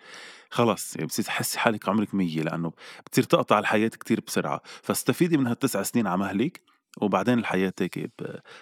خلص 0.50 0.97
يعني 0.97 1.06
بتصير 1.06 1.25
تحسي 1.25 1.59
حالك 1.59 1.88
عمرك 1.88 2.14
مية 2.14 2.42
لأنه 2.42 2.73
بتصير 3.06 3.25
تقطع 3.25 3.59
الحياة 3.59 3.88
كتير 3.88 4.21
بسرعة 4.26 4.62
فاستفيدي 4.83 5.37
من 5.37 5.47
هالتسع 5.47 5.83
سنين 5.83 6.07
على 6.07 6.19
مهلك 6.19 6.63
وبعدين 7.01 7.39
الحياة 7.39 7.73
هيك 7.81 8.11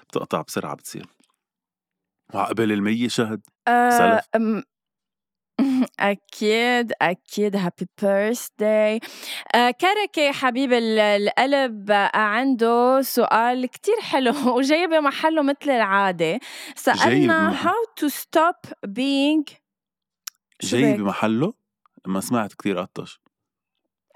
بتقطع 0.09 0.43
بسرعة 0.43 0.75
بتصير. 0.75 1.07
وعقبال 2.35 2.73
المية 2.73 3.09
شهد؟ 3.09 3.41
أه 3.69 4.23
أكيد 6.01 6.93
أكيد. 7.03 7.57
happy 7.57 7.87
birthday 8.03 9.01
كركي 9.55 10.33
حبيب 10.33 10.73
القلب 10.73 11.93
عنده 12.15 13.03
سؤال 13.03 13.67
كتير 13.67 14.01
حلو 14.01 14.33
وجاي 14.57 14.87
بمحله 14.87 15.43
مثل 15.43 15.71
العادة. 15.71 16.41
سألنا 16.77 17.57
how 17.63 18.05
to 18.05 18.09
stop 18.09 18.73
being 18.87 19.55
جاي 20.63 20.97
بمحله 20.97 21.55
ما 22.07 22.21
سمعت 22.21 22.53
كتير 22.53 22.79
قطش. 22.79 23.21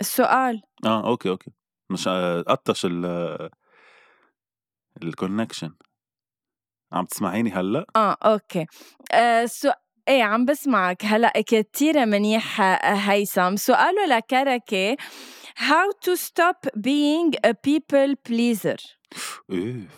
السؤال. 0.00 0.62
آه 0.84 1.06
أوكي 1.08 1.28
أوكي. 1.28 1.50
مش 1.90 2.08
آه، 2.08 2.42
قطش 2.42 2.86
ال 2.86 3.50
ال 5.02 5.09
connection 5.09 5.74
عم 6.92 7.04
تسمعيني 7.04 7.50
هلأ؟ 7.50 7.86
آه 7.96 8.16
okay. 8.24 8.66
آه 9.12 9.46
so... 9.46 9.70
إيه 10.08 10.22
عم 10.22 10.44
بسمعك 10.44 11.04
هلأ. 11.04 11.32
كتير 11.46 12.06
منيح 12.06 12.60
هيثم. 12.84 13.56
سؤاله 13.56 14.06
لكركي 14.06 14.96
how 15.56 15.90
to 16.06 16.16
stop 16.16 16.70
being 16.76 17.32
a 17.46 17.52
people 17.66 18.14
pleaser 18.28 18.96
إيه. 19.50 19.88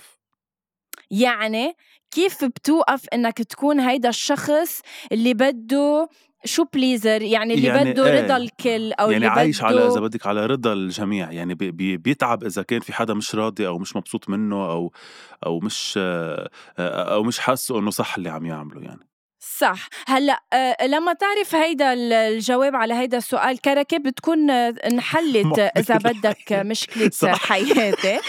يعني 1.10 1.76
كيف 2.10 2.44
بتوقف 2.44 3.08
إنك 3.08 3.38
تكون 3.38 3.80
هيدا 3.80 4.08
الشخص 4.08 4.82
اللي 5.12 5.34
بده 5.34 6.08
شو 6.44 6.64
pleaser 6.74 7.22
يعني 7.22 7.54
اللي 7.54 7.66
يعني 7.66 7.92
بده 7.92 8.06
إيه. 8.06 8.24
رضا 8.24 8.36
الكل 8.36 8.92
أو 8.92 9.10
يعني 9.10 9.26
اللي 9.26 9.40
عايش 9.40 9.58
بده 9.58 9.66
على 9.66 9.86
إذا 9.86 10.00
بدك 10.00 10.26
على 10.26 10.46
رضا 10.46 10.72
الجميع. 10.72 11.32
يعني 11.32 11.54
بي 11.54 11.70
بي 11.70 11.96
بيتعب 11.96 12.44
إذا 12.44 12.62
كان 12.62 12.80
في 12.80 12.92
حدا 12.92 13.14
مش 13.14 13.34
راضي 13.34 13.66
أو 13.66 13.78
مش 13.78 13.96
مبسوط 13.96 14.28
منه 14.28 14.70
أو 14.70 14.92
أو 15.46 15.60
مش 15.60 15.98
أو 16.78 17.22
مش 17.22 17.38
حاسه 17.38 17.78
إنه 17.78 17.90
صح 17.90 18.16
اللي 18.16 18.28
عم 18.28 18.46
يعمله 18.46 18.82
يعني. 18.82 19.09
صح. 19.40 19.88
هلأ 20.06 20.42
آه، 20.52 20.86
لما 20.86 21.12
تعرف 21.12 21.54
هيدا 21.54 21.92
الجواب 21.92 22.76
على 22.76 22.94
هيدا 22.94 23.18
السؤال 23.18 23.60
كركه 23.60 23.98
بتكون 23.98 24.50
انحلت 24.50 25.58
إذا 25.76 25.96
بدك 25.96 26.52
مشكلة 26.52 27.10
حياتي. 27.48 28.20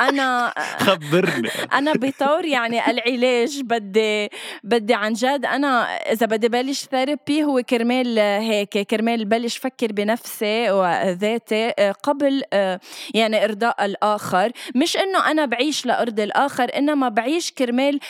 أنا 0.00 0.54
خبرني. 0.78 1.48
أنا 1.72 1.92
بطور 1.92 2.44
يعني 2.44 2.90
العلاج 2.90 3.60
بدي 3.60 4.28
بدي 4.64 4.94
عن 4.94 5.12
جد 5.12 5.44
أنا 5.44 5.82
إذا 6.12 6.26
بدي 6.26 6.48
بلش 6.48 6.84
ثيرابي 6.84 7.44
هو 7.44 7.62
كرمال 7.62 8.18
هيك 8.18 8.78
كرمال 8.78 9.24
بلش 9.24 9.56
فكر 9.58 9.92
بنفسي 9.92 10.70
وذاتي 10.70 11.72
آه، 11.78 11.92
قبل 11.92 12.42
آه، 12.52 12.80
يعني 13.14 13.44
إرضاء 13.44 13.84
الآخر. 13.84 14.52
مش 14.74 14.96
إنه 14.96 15.30
أنا 15.30 15.44
بعيش 15.44 15.86
لارضي 15.86 16.24
الآخر 16.24 16.70
إنما 16.76 17.08
بعيش 17.08 17.52
كرمال 17.52 18.00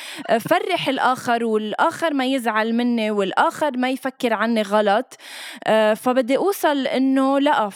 فرح 0.40 0.88
الآخر 0.88 1.44
والآخر 1.44 2.14
ما 2.14 2.24
يزعل 2.24 2.47
يزعل 2.48 2.74
مني 2.74 3.10
والآخر 3.10 3.76
ما 3.76 3.90
يفكر 3.90 4.32
عني 4.32 4.62
غلط. 4.62 5.16
آه، 5.64 5.94
فبدي 5.94 6.36
أوصل 6.36 6.86
إنه 6.86 7.38
لا 7.38 7.70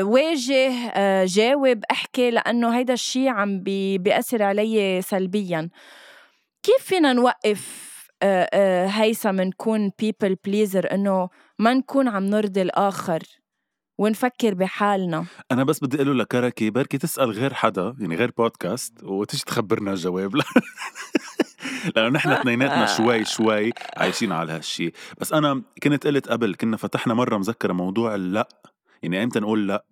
واجه 0.00 0.72
آه، 0.94 1.24
جاوب 1.28 1.80
أحكي 1.90 2.30
لأنه 2.30 2.76
هيدا 2.78 2.94
الشيء 2.94 3.28
عم 3.28 3.62
بي 3.62 3.98
بيأثر 3.98 4.42
علي 4.42 5.02
سلبيا. 5.02 5.68
كيف 6.62 6.82
فينا 6.84 7.12
نوقف 7.12 7.86
آه، 8.22 8.86
هيثم 8.86 9.40
نكون 9.40 9.90
people 9.98 10.36
pleaser 10.44 10.92
إنه 10.92 11.28
ما 11.58 11.74
نكون 11.74 12.08
عم 12.08 12.24
نرضي 12.24 12.62
الآخر 12.62 13.22
ونفكر 13.98 14.54
بحالنا؟ 14.54 15.26
أنا 15.52 15.64
بس 15.64 15.80
بدي 15.84 15.96
أقول 15.96 16.18
لكركي 16.18 16.70
بركي 16.70 16.98
تسأل 16.98 17.30
غير 17.30 17.54
حدا 17.54 17.94
يعني 17.98 18.16
غير 18.16 18.30
بودكاست 18.38 19.04
وتيجي 19.04 19.42
تخبرنا 19.46 19.92
الجواب. 19.92 20.32
لأنه 21.96 22.08
نحن 22.08 22.28
اثنيناتنا 22.28 22.86
شوي 22.86 23.24
شوي 23.24 23.72
عايشين 23.96 24.32
على 24.32 24.52
هالشيء 24.52 24.92
بس 25.18 25.32
أنا 25.32 25.62
كنت 25.82 26.06
قلت 26.06 26.28
قبل 26.28 26.54
كنا 26.54 26.76
فتحنا 26.76 27.14
مرة 27.14 27.38
مذكرة 27.38 27.72
موضوع 27.72 28.14
اللا. 28.14 28.48
يعني 29.02 29.22
إمتى 29.22 29.40
نقول 29.40 29.68
لأ؟ 29.68 29.84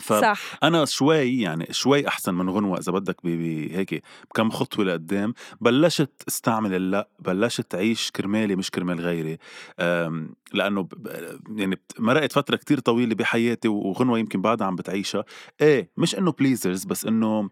فأنا 0.00 0.84
شوي 0.84 1.40
يعني 1.40 1.66
شوي 1.70 2.08
أحسن 2.08 2.34
من 2.34 2.50
غنوة 2.50 2.78
إذا 2.78 2.92
بدك 2.92 3.16
بهيك 3.24 4.02
بكم 4.30 4.50
خطوة 4.50 4.84
لقدام. 4.84 5.34
بلشت 5.60 6.22
أستعمل 6.28 6.74
اللا 6.74 7.08
بلشت 7.18 7.74
أعيش 7.74 8.10
كرمالي 8.10 8.56
مش 8.56 8.70
كرمال 8.70 9.00
غيري. 9.00 9.38
لأنه 10.52 10.88
يعني 11.56 11.80
مرقت 11.98 12.32
فترة 12.32 12.56
كتير 12.56 12.78
طويلة 12.78 13.14
بحياتي 13.14 13.68
وغنوة 13.68 14.18
يمكن 14.18 14.42
بعدها 14.42 14.66
عم 14.66 14.76
بتعيشها. 14.76 15.24
إيه 15.60 15.90
مش 15.96 16.14
إنه 16.14 16.32
بليزرز 16.32 16.84
بس 16.84 17.04
إنه 17.06 17.50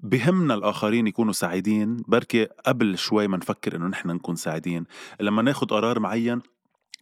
بهمنا 0.00 0.54
الآخرين 0.54 1.06
يكونوا 1.06 1.32
سعيدين. 1.32 1.96
بركي 2.08 2.44
قبل 2.44 2.98
شوي 2.98 3.28
ما 3.28 3.36
نفكر 3.36 3.76
إنه 3.76 3.86
نحن 3.86 4.08
نكون 4.08 4.36
سعيدين 4.36 4.84
لما 5.20 5.42
ناخد 5.42 5.70
قرار 5.70 6.00
معين 6.00 6.40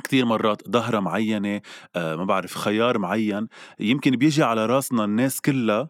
كثير 0.04 0.24
مرات 0.24 0.70
ظهرة 0.70 1.00
معينة 1.00 1.60
آه 1.96 2.16
ما 2.16 2.24
بعرف 2.24 2.54
خيار 2.54 2.98
معين 2.98 3.48
يمكن 3.80 4.10
بيجي 4.10 4.42
على 4.42 4.66
راسنا 4.66 5.04
الناس 5.04 5.40
كلها 5.40 5.88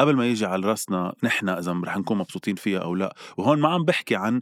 قبل 0.00 0.16
ما 0.16 0.26
يجي 0.26 0.46
على 0.46 0.66
راسنا 0.66 1.14
نحن 1.22 1.48
إذا 1.48 1.80
رح 1.84 1.96
نكون 1.96 2.18
مبسوطين 2.18 2.54
فيها 2.54 2.78
أو 2.78 2.94
لا 2.94 3.14
وهون 3.36 3.60
ما 3.60 3.68
عم 3.68 3.84
بحكي 3.84 4.16
عن 4.16 4.40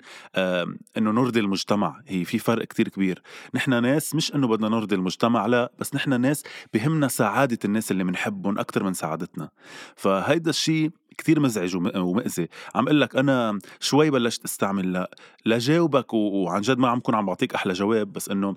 إنه 0.97 1.11
نرضي 1.11 1.41
المجتمع 1.41 2.01
هي 2.07 2.25
في 2.25 2.39
فرق 2.39 2.65
كتير 2.65 2.89
كبير. 2.89 3.23
نحن 3.55 3.83
ناس 3.83 4.15
مش 4.15 4.35
إنه 4.35 4.49
بدنا 4.49 4.69
نرضي 4.69 4.95
المجتمع 4.95 5.47
لا 5.47 5.73
بس 5.79 5.95
نحن 5.95 6.21
ناس 6.21 6.45
بهمنا 6.75 7.09
سعادة 7.09 7.59
الناس 7.65 7.91
اللي 7.91 8.05
بنحبهم 8.05 8.59
أكثر 8.59 8.85
من 8.85 8.95
سعادتنا. 8.95 9.49
فهيدا 9.97 10.51
الشيء 10.51 10.91
كتير 11.19 11.41
مزعج 11.41 11.77
ومأذي. 11.77 12.49
عم 12.75 12.85
أقول 12.85 13.01
لك 13.01 13.17
أنا 13.17 13.59
شوي 13.81 14.11
بلشت 14.11 14.45
أستعمل 14.45 14.93
لا 14.93 15.11
لجاوبك 15.47 16.15
وعن 16.15 16.61
جد 16.61 16.79
ما 16.79 16.89
عم 16.89 17.01
كون 17.01 17.15
عم 17.15 17.27
بعطيك 17.27 17.55
أحلى 17.55 17.73
جواب 17.73 18.13
بس 18.13 18.29
إنه 18.29 18.57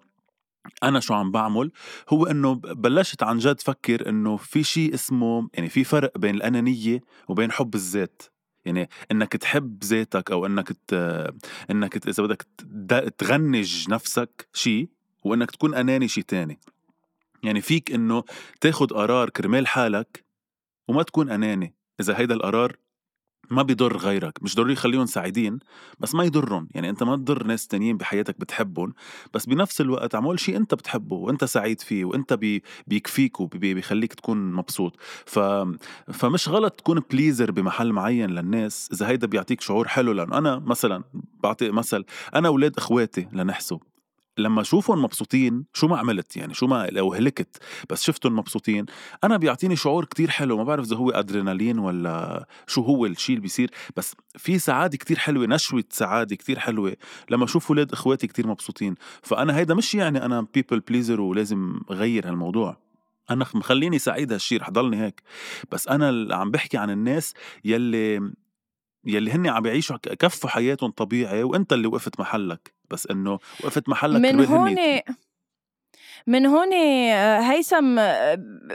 أنا 0.83 0.99
شو 0.99 1.13
عم 1.13 1.31
بعمل؟ 1.31 1.71
هو 2.09 2.25
إنه 2.25 2.53
بلشت 2.55 3.23
عن 3.23 3.37
جد 3.37 3.61
فكر 3.61 4.09
إنه 4.09 4.37
في 4.37 4.63
شيء 4.63 4.93
اسمه 4.93 5.49
يعني 5.53 5.69
في 5.69 5.83
فرق 5.83 6.17
بين 6.17 6.35
الأنانية 6.35 7.01
وبين 7.27 7.51
حب 7.51 7.75
الذات. 7.75 8.21
يعني 8.65 8.89
إنك 9.11 9.33
تحب 9.33 9.83
ذاتك 9.83 10.31
أو 10.31 10.45
إنك 10.45 10.71
ت... 10.87 10.93
إنك 11.71 12.07
إذا 12.07 12.23
بدك 12.23 12.47
تغنج 13.17 13.89
نفسك 13.89 14.47
شيء 14.53 14.89
وإنك 15.23 15.51
تكون 15.51 15.75
أناني 15.75 16.07
شيء 16.07 16.23
تاني. 16.23 16.59
يعني 17.43 17.61
فيك 17.61 17.91
إنه 17.91 18.23
تاخد 18.61 18.93
قرار 18.93 19.29
كرمال 19.29 19.67
حالك 19.67 20.25
وما 20.87 21.03
تكون 21.03 21.29
أناني. 21.29 21.73
إذا 21.99 22.17
هيدا 22.17 22.33
القرار 22.33 22.75
ما 23.51 23.61
بيضر 23.61 23.97
غيرك 23.97 24.43
مش 24.43 24.55
ضروري 24.55 24.73
يخليهم 24.73 25.05
سعيدين 25.05 25.59
بس 25.99 26.15
ما 26.15 26.23
يضرهم. 26.23 26.67
يعني 26.71 26.89
أنت 26.89 27.03
ما 27.03 27.15
تضر 27.15 27.43
ناس 27.43 27.67
تانيين 27.67 27.97
بحياتك 27.97 28.39
بتحبهم 28.39 28.93
بس 29.33 29.45
بنفس 29.45 29.81
الوقت 29.81 30.15
اعمل 30.15 30.39
شيء 30.39 30.57
أنت 30.57 30.73
بتحبه 30.73 31.15
وأنت 31.15 31.45
سعيد 31.45 31.81
فيه 31.81 32.05
وأنت 32.05 32.33
بي 32.33 32.63
بيكفيك 32.87 33.39
وبيخليك 33.39 34.13
تكون 34.13 34.53
مبسوط. 34.53 34.97
ف... 35.25 35.39
فمش 36.13 36.49
غلط 36.49 36.73
تكون 36.73 37.01
pleaser 37.11 37.51
بمحل 37.51 37.93
معين 37.93 38.29
للناس 38.29 38.89
إذا 38.93 39.07
هيدا 39.07 39.27
بيعطيك 39.27 39.61
شعور 39.61 39.87
حلو. 39.87 40.11
لأنه 40.11 40.37
أنا 40.37 40.59
مثلا 40.59 41.03
بعطي 41.43 41.71
مثل 41.71 42.05
أنا 42.35 42.47
أولاد 42.47 42.77
إخواتي 42.77 43.27
لنحسب. 43.33 43.79
لما 44.41 44.61
أشوفهم 44.61 45.01
مبسوطين 45.01 45.65
شو 45.73 45.87
ما 45.87 45.97
عملت 45.97 46.37
يعني 46.37 46.53
شو 46.53 46.67
ما 46.67 46.87
لو 46.91 47.13
هلكت 47.13 47.57
بس 47.89 48.03
شفتهم 48.03 48.35
مبسوطين 48.35 48.85
أنا 49.23 49.37
بيعطيني 49.37 49.75
شعور 49.75 50.05
كتير 50.05 50.29
حلو 50.29 50.57
ما 50.57 50.63
بعرف 50.63 50.85
إذا 50.85 50.95
هو 50.95 51.09
أدرينالين 51.09 51.79
ولا 51.79 52.45
شو 52.67 52.81
هو 52.81 53.05
الشيء 53.05 53.35
اللي 53.35 53.41
بيصير 53.41 53.71
بس 53.97 54.15
في 54.37 54.59
سعادة 54.59 54.97
كتير 54.97 55.19
حلوة 55.19 55.45
نشوة 55.45 55.83
سعادة 55.89 56.35
كتير 56.35 56.59
حلوة 56.59 56.95
لما 57.29 57.45
أشوف 57.45 57.69
أولاد 57.69 57.91
إخواتي 57.91 58.27
كتير 58.27 58.47
مبسوطين. 58.47 58.95
فأنا 59.21 59.57
هيدا 59.57 59.73
مش 59.73 59.95
يعني 59.95 60.25
أنا 60.25 60.47
people 60.53 60.79
pleaser 60.79 61.21
ولازم 61.21 61.79
غير 61.89 62.29
هالموضوع. 62.29 62.77
أنا 63.29 63.45
مخليني 63.53 63.99
سعيد 63.99 64.33
هالشيء 64.33 64.61
رح 64.61 64.69
ضلني 64.69 65.01
هيك. 65.05 65.21
بس 65.71 65.87
أنا 65.87 66.35
عم 66.35 66.51
بحكي 66.51 66.77
عن 66.77 66.89
الناس 66.89 67.33
يلي 67.65 68.31
يلي 69.05 69.31
هن 69.31 69.47
عم 69.47 69.65
يعيشوا 69.65 69.97
كفوا 69.97 70.49
حياتهم 70.49 70.91
طبيعي 70.91 71.43
وإنت 71.43 71.73
اللي 71.73 71.87
وقفت 71.87 72.19
محلك. 72.19 72.73
بس 72.91 73.07
انه 73.07 73.39
وقفت 73.63 73.89
محلك 73.89 74.33
من 74.33 74.45
هون 74.45 75.01
من 76.27 76.45
هون 76.45 76.73
هيثم 77.43 77.97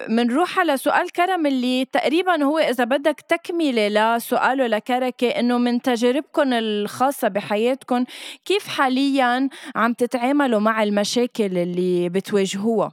منروح 0.08 0.56
آه، 0.56 0.60
على 0.60 0.76
سؤال 0.76 1.12
كرم 1.12 1.46
اللي 1.46 1.84
تقريبا 1.84 2.44
هو 2.44 2.58
إذا 2.58 2.84
بدك 2.84 3.20
تكملة 3.20 4.16
لسؤاله 4.16 4.66
لكركة 4.66 5.28
انه 5.28 5.58
من 5.58 5.82
تجاربكم 5.82 6.52
الخاصة 6.52 7.28
بحياتكم 7.28 8.04
كيف 8.44 8.68
حاليا 8.68 9.48
عم 9.76 9.92
تتعاملوا 9.92 10.60
مع 10.60 10.82
المشاكل 10.82 11.58
اللي 11.58 12.08
بتواجهوها؟ 12.08 12.92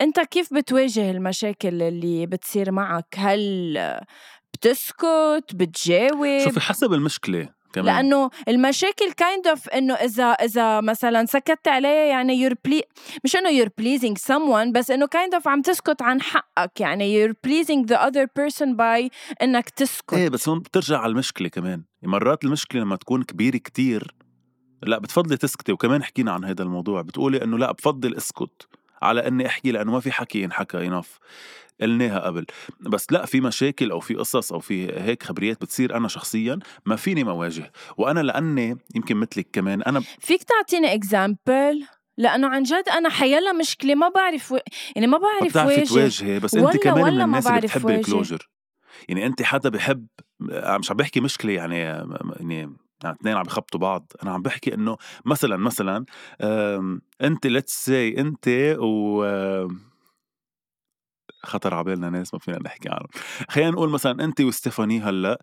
إنت 0.00 0.20
كيف 0.20 0.54
بتواجه 0.54 1.10
المشاكل 1.10 1.82
اللي 1.82 2.26
بتصير 2.26 2.70
معك؟ 2.70 3.14
هل 3.16 3.78
بتسكت 4.52 5.54
بتجاوب. 5.54 6.44
شوفي 6.44 6.60
حسب 6.60 6.92
المشكلة 6.92 7.48
كمان. 7.72 7.86
لأنه 7.86 8.30
المشاكل 8.48 9.12
كايند 9.12 9.46
kind 9.46 9.48
اوف 9.48 9.68
إنه 9.68 9.94
إذا 9.94 10.24
إذا 10.24 10.80
مثلا 10.80 11.26
سكتت 11.26 11.68
عليه 11.68 11.88
يعني 11.88 12.34
you're 12.34 12.54
plea 12.64 12.82
مش 13.24 13.36
إنه 13.36 13.50
you're 13.50 13.68
pleasing 13.78 14.18
someone 14.18 14.72
بس 14.72 14.90
إنه 14.90 15.06
كايند 15.06 15.32
kind 15.32 15.34
اوف 15.34 15.48
عم 15.48 15.62
تسكت 15.62 16.02
عن 16.02 16.22
حقك. 16.22 16.80
يعني 16.80 17.14
you're 17.14 17.34
pleasing 17.44 17.88
the 17.88 17.96
other 17.96 18.26
person 18.36 18.76
by 18.76 19.10
إنك 19.42 19.70
تسكت. 19.70 20.14
إيه 20.14 20.28
بس 20.28 20.48
هون 20.48 20.58
بترجع 20.58 20.98
على 20.98 21.10
المشكلة 21.10 21.48
كمان. 21.48 21.82
مرات 22.02 22.44
المشكلة 22.44 22.80
لما 22.80 22.96
تكون 22.96 23.22
كبيرة 23.22 23.56
كتير 23.56 24.14
لا 24.82 24.98
بتفضلي 24.98 25.36
تسكتي. 25.36 25.72
وكمان 25.72 26.04
حكينا 26.04 26.32
عن 26.32 26.44
هذا 26.44 26.62
الموضوع. 26.62 27.02
بتقولي 27.02 27.44
إنه 27.44 27.58
لا 27.58 27.72
بفضل 27.72 28.16
اسكت. 28.16 28.68
على 29.02 29.28
إني 29.28 29.46
أحكي 29.46 29.72
لأنه 29.72 29.92
ما 29.92 30.00
في 30.00 30.12
حكي 30.12 30.42
ينحكى 30.42 30.84
ينف 30.84 31.18
قلناها 31.80 32.18
قبل. 32.20 32.46
بس 32.80 33.12
لا 33.12 33.26
في 33.26 33.40
مشاكل 33.40 33.90
أو 33.90 34.00
في 34.00 34.14
قصص 34.14 34.52
أو 34.52 34.60
في 34.60 34.92
هيك 34.92 35.22
خبريات 35.22 35.60
بتصير 35.60 35.96
أنا 35.96 36.08
شخصيا 36.08 36.58
ما 36.86 36.96
فيني 36.96 37.24
ما 37.24 37.32
واجه 37.32 37.72
وأنا 37.96 38.20
لأني 38.20 38.76
يمكن 38.94 39.16
مثلك 39.16 39.46
كمان 39.52 39.82
أنا 39.82 40.00
فيك 40.20 40.42
تعطيني 40.42 40.94
example 40.94 41.84
لأنه 42.16 42.48
عن 42.48 42.62
جد 42.62 42.84
أنا 42.92 43.08
حيلا 43.08 43.52
مشكلة 43.52 43.94
ما 43.94 44.08
بعرف 44.08 44.52
و... 44.52 44.58
يعني 44.96 45.06
ما 45.06 45.18
بعرف 45.18 45.56
واجه. 45.56 45.84
تواجهي 45.84 46.38
بس 46.38 46.54
أنت 46.54 46.76
كمان 46.76 47.14
من 47.14 47.20
الناس 47.20 47.46
اللي 47.46 47.60
بتحب 47.60 47.88
ال 47.88 47.96
closure 47.96 48.48
يعني 49.08 49.26
أنت 49.26 49.42
حدا 49.42 49.68
بحب 49.68 50.06
مش 50.40 50.90
عم 50.90 50.96
بحكي 50.96 51.20
مشكلة 51.20 51.52
يعني 51.52 51.78
يعني 51.78 52.76
يعني 53.04 53.16
اثنين 53.20 53.36
عم 53.36 53.46
يخبطوا 53.46 53.80
بعض. 53.80 54.12
أنا 54.22 54.30
عم 54.30 54.42
بحكي 54.42 54.74
إنه 54.74 54.96
مثلا 55.24 55.56
مثلا 55.56 56.04
أنت 57.22 57.46
let's 57.46 57.84
say 57.84 58.20
أنت 58.20 58.76
و 58.78 59.24
خطر 61.42 61.74
على 61.74 61.84
بالنا 61.84 62.10
ناس 62.10 62.34
ما 62.34 62.40
فينا 62.40 62.58
نحكي 62.64 62.88
عنهم. 62.88 63.08
خلينا 63.48 63.70
نقول 63.70 63.90
مثلا 63.90 64.24
انت 64.24 64.40
وستيفاني 64.40 65.00
هلأ 65.00 65.38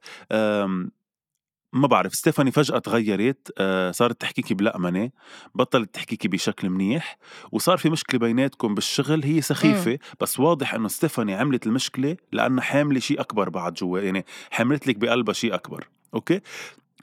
ما 1.75 1.87
بعرف 1.87 2.15
ستيفاني 2.15 2.51
فجأة 2.51 2.77
تغيرت 2.77 3.53
آه، 3.57 3.91
صارت 3.91 4.21
تحكيكي 4.21 4.53
بلأمنة 4.53 5.11
بطلت 5.55 5.95
تحكيكي 5.95 6.27
بشكل 6.27 6.69
منيح 6.69 7.17
وصار 7.51 7.77
في 7.77 7.89
مشكلة 7.89 8.19
بيناتكم 8.19 8.75
بالشغل 8.75 9.23
هي 9.23 9.41
سخيفة 9.41 9.93
م. 9.93 9.97
بس 10.19 10.39
واضح 10.39 10.73
إنه 10.73 10.87
ستيفاني 10.87 11.33
عملت 11.33 11.67
المشكلة 11.67 12.17
لأنها 12.31 12.63
حاملة 12.63 12.99
شيء 12.99 13.21
أكبر 13.21 13.49
بعد 13.49 13.73
جوا 13.73 13.99
يعني 13.99 14.25
حملت 14.51 14.87
لك 14.87 14.95
بقلبها 14.95 15.33
شيء 15.33 15.53
أكبر 15.53 15.87
okay؟ 16.13 16.41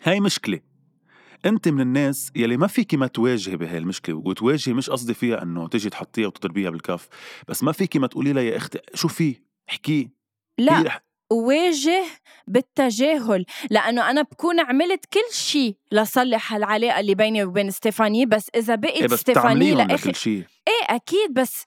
هاي 0.05 0.21
مشكلة. 0.21 0.61
أنت 1.47 1.69
من 1.69 1.81
الناس 1.81 2.31
يلي 2.37 2.57
ما 2.57 2.67
فيكي 2.67 2.97
ما 2.97 3.07
تواجهي 3.07 3.57
بهاي 3.57 3.79
المشكلة 3.79 4.17
وتواجهي 4.17 4.75
مش 4.75 4.91
قصدي 4.91 5.15
فيها 5.15 5.43
إنه 5.43 5.69
تيجي 5.69 5.91
تحطيها 5.91 6.27
وتضربيها 6.27 6.71
بالكف 6.71 7.09
بس 7.49 7.63
ما 7.63 7.73
فيكي 7.73 7.99
ما 7.99 8.07
تقولي 8.07 8.33
لها 8.33 8.43
يا 8.43 8.57
أختي 8.57 8.79
شو 8.95 9.09
في؟ 9.09 9.37
احكي. 9.71 10.11
لا 10.59 11.03
واجه 11.33 12.05
بالتجاهل 12.47 13.45
لأنه 13.71 14.11
أنا 14.11 14.23
بكون 14.23 14.61
عملت 14.61 15.05
كل 15.13 15.35
شيء 15.35 15.77
لصلح 15.93 16.55
العلاقه 16.55 17.01
اللي 17.01 17.15
بيني 17.15 17.45
وبين 17.45 17.71
ستيفاني 17.71 18.27
بس 18.27 18.51
إذا 18.55 18.75
بقيت 18.75 19.01
إيه 19.01 19.07
بس 19.07 19.21
ستيفاني 19.21 19.75
لآخر 19.75 20.11
كل 20.11 20.17
شيء 20.17 20.45
إيه 20.69 20.97
أكيد 20.97 21.35
بس 21.35 21.65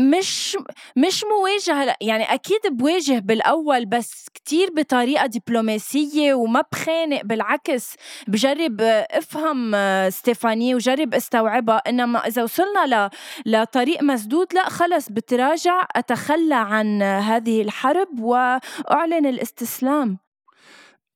مش 0.00 0.56
مش 0.96 1.24
مواجهة 1.24 1.96
يعني 2.00 2.24
أكيد 2.24 2.60
بواجه 2.70 3.18
بالأول 3.18 3.86
بس 3.86 4.26
كتير 4.34 4.68
بطريقة 4.76 5.26
دبلوماسية 5.26 6.34
وما 6.34 6.64
بخانق 6.72 7.24
بالعكس 7.24 7.94
بجرب 8.28 8.80
أفهم 9.10 9.74
ستيفاني 10.10 10.74
وجرب 10.74 11.14
أستوعبها. 11.14 11.76
إنما 11.76 12.26
إذا 12.26 12.42
وصلنا 12.42 12.86
ل... 12.86 13.10
لطريق 13.46 14.02
مسدود 14.02 14.54
لا 14.54 14.68
خلص 14.68 15.08
بتراجع 15.12 15.86
أتخلى 15.96 16.54
عن 16.54 17.02
هذه 17.02 17.62
الحرب 17.62 18.20
وأعلن 18.20 19.26
الاستسلام. 19.26 20.18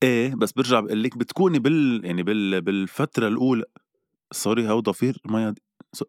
إيه 0.02 0.34
بس 0.34 0.52
برجع 0.52 0.80
بقول 0.80 1.02
لك 1.02 1.18
بتكوني 1.18 1.58
بال 1.58 2.00
يعني 2.04 2.22
بال 2.22 2.60
بالفترة 2.60 3.28
الأولى. 3.28 3.64
سوري 4.32 4.68
هو 4.68 4.80
ضفير 4.80 5.18
مايا 5.24 5.54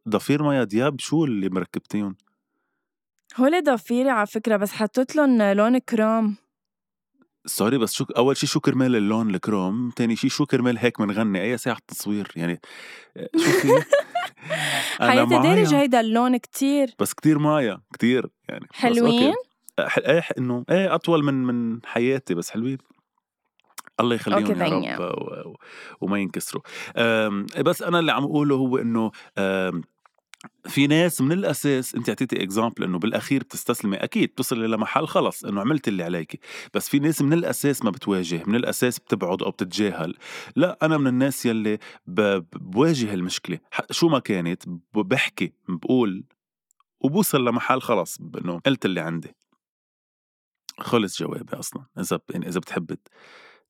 ضفير 0.10 0.44
مايا 0.44 0.64
دياب 0.64 1.00
شو 1.00 1.26
اللي 1.26 1.50
مركبتيهم؟ 1.50 2.16
هول 3.38 3.64
ضفيري 3.64 4.10
على 4.10 4.28
فكرة؟ 4.28 4.58
بس 4.58 4.72
حطيت 4.72 5.16
لهم 5.16 5.42
لون 5.42 5.78
كروم 5.78 6.36
sorry 7.46 7.78
بس 7.78 7.94
شو 7.94 8.06
أول 8.18 8.38
شيء 8.38 8.50
شو 8.50 8.60
كرمال 8.60 8.96
اللون 8.96 9.36
الكروم 9.36 9.92
تاني 9.96 10.16
شيء 10.16 10.30
شو 10.30 10.46
كرمال 10.46 10.78
هيك 10.78 11.02
بنغني 11.02 11.42
أي 11.42 11.58
ساعة 11.58 11.78
تصوير. 11.88 12.32
يعني 12.36 12.62
شوفي. 13.38 13.68
حياتي 15.00 15.40
دارج 15.40 15.74
هيدا 15.74 16.00
اللون 16.00 16.38
كتير. 16.38 16.90
بس 17.00 17.14
كتير 17.14 17.40
مايا 17.40 17.82
كتير. 17.94 18.30
يعني 18.50 18.68
حلوين؟ 18.74 19.34
إيه 19.98 20.24
إنه 20.38 20.66
إيه 20.70 20.96
أطول 20.96 21.24
من 21.24 21.34
من 21.34 21.86
حياتي 21.86 22.34
بس 22.34 22.50
حلوين. 22.50 22.78
الله 24.00 24.16
يخليهم 24.16 24.84
يا 24.84 24.98
رب 24.98 25.56
وما 26.02 26.20
ينكسروا. 26.20 26.64
بس 27.62 27.82
أنا 27.82 28.00
اللي 28.00 28.12
عم 28.12 28.24
أقوله 28.24 28.56
هو 28.56 28.78
إنه 28.78 29.12
في 30.68 30.88
ناس 30.88 31.22
من 31.22 31.32
الأساس 31.32 31.96
أنت 31.96 32.10
أعطيتي 32.10 32.44
اكزامبل 32.44 32.84
إنه 32.84 33.00
بالأخير 33.00 33.44
بتستسلمي 33.44 33.98
أكيد 33.98 34.30
بتصلي 34.30 34.68
لمحل 34.68 35.08
خلص 35.08 35.46
إنه 35.46 35.62
عملت 35.62 35.88
اللي 35.88 36.04
عليك. 36.04 36.40
بس 36.74 36.90
في 36.90 37.00
ناس 37.00 37.22
من 37.22 37.34
الأساس 37.34 37.84
ما 37.84 37.90
بتواجه 37.92 38.44
من 38.48 38.56
الأساس 38.56 39.00
بتبعد 39.00 39.44
أو 39.44 39.52
بتتجاهل. 39.52 40.16
لا 40.56 40.78
أنا 40.84 40.98
من 40.98 41.08
الناس 41.08 41.46
يلي 41.46 41.78
بواجه 42.08 43.14
المشكلة. 43.14 43.60
شو 43.92 44.10
ما 44.10 44.20
كانت 44.20 44.64
بحكي 44.94 45.54
بقول 45.70 46.24
وبوصل 47.00 47.46
لمحل 47.46 47.82
خلص 47.82 48.20
انه 48.20 48.60
قلت 48.66 48.86
اللي 48.86 49.02
عندي. 49.02 49.36
خلص 50.80 51.20
جوابي 51.20 51.58
أصلا 51.60 51.86
إذا 52.00 52.20
يعني 52.30 52.48
إذا 52.48 52.60
بتحب 52.60 52.98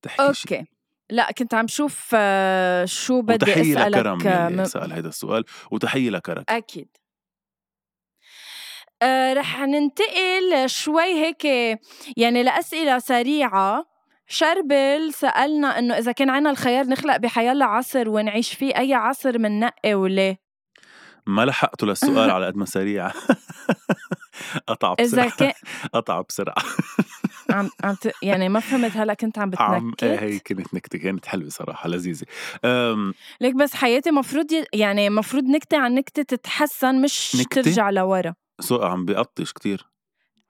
تحكي 0.02 0.22
أوكي. 0.22 0.34
شي. 0.34 0.75
لا 1.10 1.32
كنت 1.32 1.54
عم 1.54 1.68
شوف 1.68 2.12
آه، 2.14 2.86
شو 2.86 3.22
بدي 3.22 3.34
وتحية 3.34 3.74
أسألك 3.74 3.98
لكرم 3.98 4.20
يلي 4.52 4.66
سأل 4.66 4.94
هذا 4.94 5.08
السؤال 5.08 5.44
وتحية 5.72 6.10
لكرم 6.10 6.44
أكيد. 6.50 6.88
آه 9.02 9.34
رح 9.34 9.60
ننتقل 9.60 10.70
شوي 10.70 11.04
هيك 11.04 11.46
يعني 12.18 12.44
لأسئلة 12.44 13.00
سريعة. 13.00 13.96
شربل 14.28 15.14
سألنا 15.14 15.80
إنه 15.80 15.98
إذا 15.98 16.12
كان 16.12 16.30
عنا 16.30 16.50
الخيار 16.50 16.86
نخلق 16.86 17.18
بحيالله 17.18 17.66
عصر 17.66 18.10
ونعيش 18.10 18.54
فيه 18.54 18.78
أي 18.78 18.94
عصر 18.94 19.40
مننقي 19.40 19.94
وليه؟ 19.94 20.45
ما 21.28 21.46
لحقته 21.46 21.88
للسؤال 21.88 22.30
على 22.36 22.46
قد 22.46 22.58
ما 22.58 22.66
سريع. 22.66 23.12
قطع 24.68 24.94
بسرعة. 24.94 25.26
إذا 25.26 25.36
كان 25.36 25.54
قطع 25.94 26.22
بسرعة. 26.22 26.56
عم 27.50 27.70
عم 27.84 27.96
ت... 27.96 28.12
يعني 28.22 28.50
ما 28.50 28.60
فهمت 28.60 28.98
هلأ 28.98 29.14
كنت 29.14 29.40
عم 29.40 29.50
بتنكت 29.50 29.62
عم 29.62 29.94
إيه 30.04 30.20
هي 30.20 30.40
كانت 30.40 30.74
نكتة 30.74 31.00
كانت 31.00 31.26
حلوة 31.26 31.50
صراحة 31.50 31.90
لذيذة. 31.90 32.26
أم... 32.66 33.14
ليك 33.42 33.56
بس 33.56 33.76
حياتي 33.76 34.12
مفروض 34.12 34.52
ي... 34.52 34.66
يعني 34.74 35.10
مفروض 35.10 35.44
نكتة 35.44 35.78
عن 35.78 35.96
نكتة 35.96 36.24
تتحسن 36.24 37.02
مش 37.02 37.36
نكتة؟ 37.36 37.62
ترجع 37.62 37.90
لورا. 37.90 38.36
so 38.60 38.84
عم 38.84 39.06
بقطش 39.06 39.54
كتير. 39.54 39.88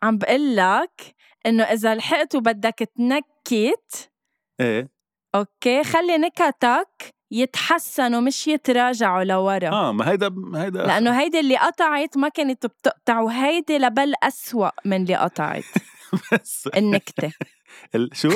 عم 0.04 0.18
بقول 0.18 0.56
لك 0.56 1.16
إنه 1.46 1.64
إذا 1.64 1.96
لحقت 1.96 2.36
وبدك 2.36 2.90
تنكت 2.96 4.12
إيه. 4.60 4.90
okay 5.36 5.84
خلي 5.84 6.18
نكتك 6.18 7.15
يتحسنوا 7.36 8.22
مش 8.22 8.48
يتراجعوا 8.48 9.24
لورا. 9.24 9.70
آه 9.70 9.92
ما 9.92 10.12
هيدا 10.12 10.36
هيدا 10.56 10.84
لأنه 10.86 11.20
هيدي 11.20 11.40
اللي 11.40 11.58
قطعت 11.58 12.18
ما 12.18 12.30
كانت 12.30 12.66
بتقطع 12.66 13.20
وهيدي 13.20 13.78
لبل 13.78 14.14
أسوأ 14.24 14.70
من 14.86 15.02
اللي 15.02 15.16
قطعت. 15.16 15.64
بس. 16.32 16.70
النكتة. 16.78 17.32
شو؟ 18.14 18.30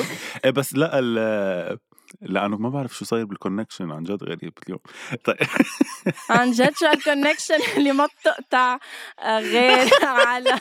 إيه 0.44 0.50
بس 0.50 0.74
لا 0.74 0.98
ال 0.98 1.78
لأنه 2.20 2.56
ما 2.56 2.68
بعرف 2.68 2.94
شو 2.94 3.04
صاير 3.04 3.24
بال 3.24 3.35
connection 3.35 3.90
عن 3.92 4.02
جد 4.02 4.24
غريب 4.24 4.52
اليوم. 4.66 4.80
طيب. 5.24 5.36
عن 6.30 6.50
جد 6.50 6.76
شو 6.76 6.86
ال 6.86 6.92
connection 6.92 7.58
اللي 7.76 7.92
ما 7.92 8.06
بتقطع 8.06 8.78
آه، 9.20 9.40
غير 9.40 9.88
على 10.02 10.58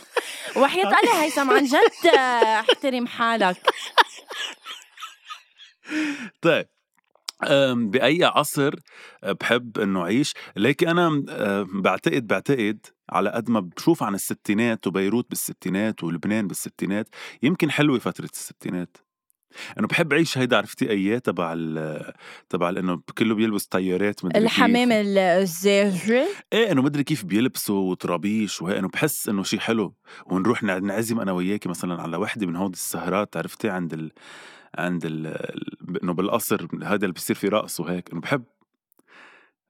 وحياة 0.56 1.00
الله 1.04 1.24
هيثم 1.24 1.52
عن 1.52 1.66
جد 1.66 2.08
آه، 2.08 2.60
احترم 2.60 3.08
حالك. 3.08 3.58
طيب. 6.42 6.68
بأي 7.74 8.24
عصر 8.24 8.76
بحب 9.24 9.78
إنه 9.78 10.02
أعيش. 10.02 10.34
لكن 10.56 10.88
أنا 10.88 11.24
بعتقد 11.74 12.28
بعتقد 12.28 12.86
على 13.10 13.30
قد 13.30 13.50
ما 13.50 13.60
بشوف 13.60 14.04
عن 14.04 14.16
الستينات 14.16 14.88
وبيروت 14.88 15.30
بالستينات 15.30 16.04
ولبنان 16.04 16.48
بالستينات 16.48 17.10
يمكن 17.44 17.72
حلوة 17.72 18.00
فترة 18.00 18.30
الستينات. 18.34 18.98
إنه 19.80 19.88
بحب 19.88 20.14
أعيش 20.14 20.38
هيدا 20.38 20.58
عرفتي 20.58 20.90
أياه 20.90 21.18
تبع 21.18 21.56
تبع 22.50 22.70
إنه 22.70 23.02
كله 23.18 23.36
بيلبس 23.36 23.66
طيارات 23.66 24.26
مدري 24.26 24.44
الحمام 24.44 24.90
الزاجل 24.92 26.26
إيه 26.54 26.72
إنه 26.72 26.82
مدري 26.82 27.04
كيف 27.04 27.26
بيلبسوا 27.26 27.92
وطرابيش 27.92 28.62
وهي 28.62 28.80
إنه 28.80 28.88
بحس 28.88 29.30
إنه 29.30 29.44
شيء 29.44 29.60
حلو. 29.60 29.96
ونروح 30.26 30.64
نعزم 30.64 31.20
أنا 31.20 31.32
وياكي 31.32 31.70
مثلا 31.70 32.02
على 32.02 32.18
وحدة 32.18 32.48
من 32.48 32.56
هودي 32.56 32.78
السهرات 32.78 33.38
عرفتي 33.38 33.70
عند 33.70 33.94
ال... 33.94 34.12
عند 34.78 35.06
ال... 35.06 35.28
إنه 36.04 36.14
بالقصر 36.14 36.68
هذا 36.84 36.96
اللي 36.96 37.14
بصير 37.14 37.36
في 37.36 37.48
رقص 37.48 37.80
وهيك 37.80 38.12
إنه 38.12 38.22
بحب 38.22 38.44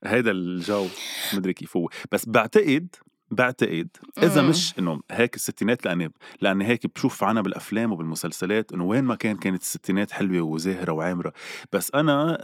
هيدا 0.03 0.31
الجو 0.31 0.87
مدري 1.33 1.53
كيف 1.53 1.77
هو. 1.77 1.89
بس 2.11 2.29
بعتقد 2.29 2.95
بعتقد 3.31 3.87
إذا 4.17 4.41
مش 4.41 4.79
إنه 4.79 5.01
هيك 5.11 5.35
الستينات 5.35 5.85
لأني 5.85 6.11
لأني 6.41 6.67
هيك 6.67 6.87
بشوف 6.95 7.23
عنها 7.23 7.41
بالأفلام 7.41 7.91
وبالمسلسلات 7.91 8.73
إنه 8.73 8.83
وين 8.83 9.03
ما 9.03 9.15
كان 9.15 9.37
كانت 9.37 9.61
الستينات 9.61 10.11
حلوة 10.11 10.41
وزاهرة 10.41 10.91
وعامرة. 10.91 11.33
بس 11.73 11.91
أنا 11.95 12.37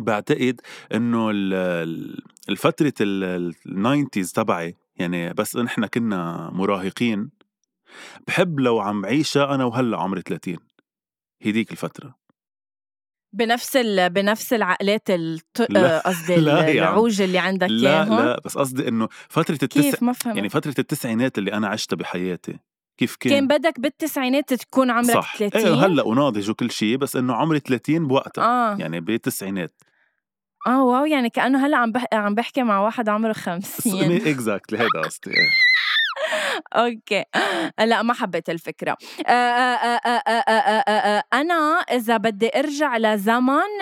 بعتقد 0.00 0.60
إنه 0.94 1.30
الفترة 2.48 2.92
الناينتيز 3.00 4.32
تبعي 4.32 4.76
يعني 4.96 5.32
بس 5.32 5.56
نحن 5.56 5.86
كنا 5.86 6.50
مراهقين 6.52 7.30
بحب 8.26 8.60
لو 8.60 8.80
عم 8.80 9.06
عيشها 9.06 9.54
أنا 9.54 9.64
وهلأ 9.64 9.98
عمري 9.98 10.20
30 10.20 10.56
هيديك 11.44 11.72
الفترة 11.72 12.24
بنفس 13.34 13.76
ال... 13.76 14.10
بنفس 14.10 14.52
العقلات. 14.52 15.10
آه، 15.10 15.98
قصدي 15.98 16.34
العوج 16.34 17.22
اللي 17.22 17.38
عندك 17.38 17.68
لا 17.70 18.04
لا 18.04 18.40
بس 18.44 18.58
قصدي 18.58 18.88
إنه 18.88 19.08
فترة 19.28 19.58
التسع 19.62 19.80
كيف 19.80 20.02
ما 20.02 20.12
فهمت. 20.12 20.36
يعني 20.36 20.48
فترة 20.48 20.74
التسعينات 20.78 21.38
اللي 21.38 21.52
أنا 21.52 21.68
عشتها 21.68 21.96
بحياتي 21.96 22.58
كيف 22.96 23.16
كان 23.16 23.32
كان 23.32 23.46
بدك 23.58 23.80
بالتسعينات 23.80 24.54
تكون 24.54 24.90
عمرك 24.90 25.14
صح. 25.14 25.36
30 25.36 25.60
إيه 25.60 25.86
هلأ 25.86 26.02
وناضج 26.02 26.50
وكل 26.50 26.70
شيء 26.70 26.96
بس 26.96 27.16
إنه 27.16 27.34
عمري 27.34 27.58
30 27.58 28.06
بوقتها 28.08 28.44
آه. 28.44 28.76
يعني 28.76 29.00
بالتسعينات 29.00 29.82
آه 30.66 30.84
wow 30.84 31.04
يعني 31.04 31.30
كأنه 31.30 31.66
هلأ 31.66 31.76
عم 31.76 31.92
بح... 31.92 32.06
عم 32.12 32.34
بحكي 32.34 32.62
مع 32.62 32.80
واحد 32.80 33.08
عمره 33.08 33.32
50 33.32 34.12
exactly 34.12 34.78
هيدا 34.78 35.00
قصدي 35.04 35.30
okay. 36.72 37.24
لا 37.78 38.02
ما 38.02 38.14
حبيت 38.14 38.50
الفكرة. 38.50 38.96
أنا 41.32 41.84
إذا 41.92 42.16
بدي 42.16 42.58
أرجع 42.58 42.96
لزمن 42.96 43.72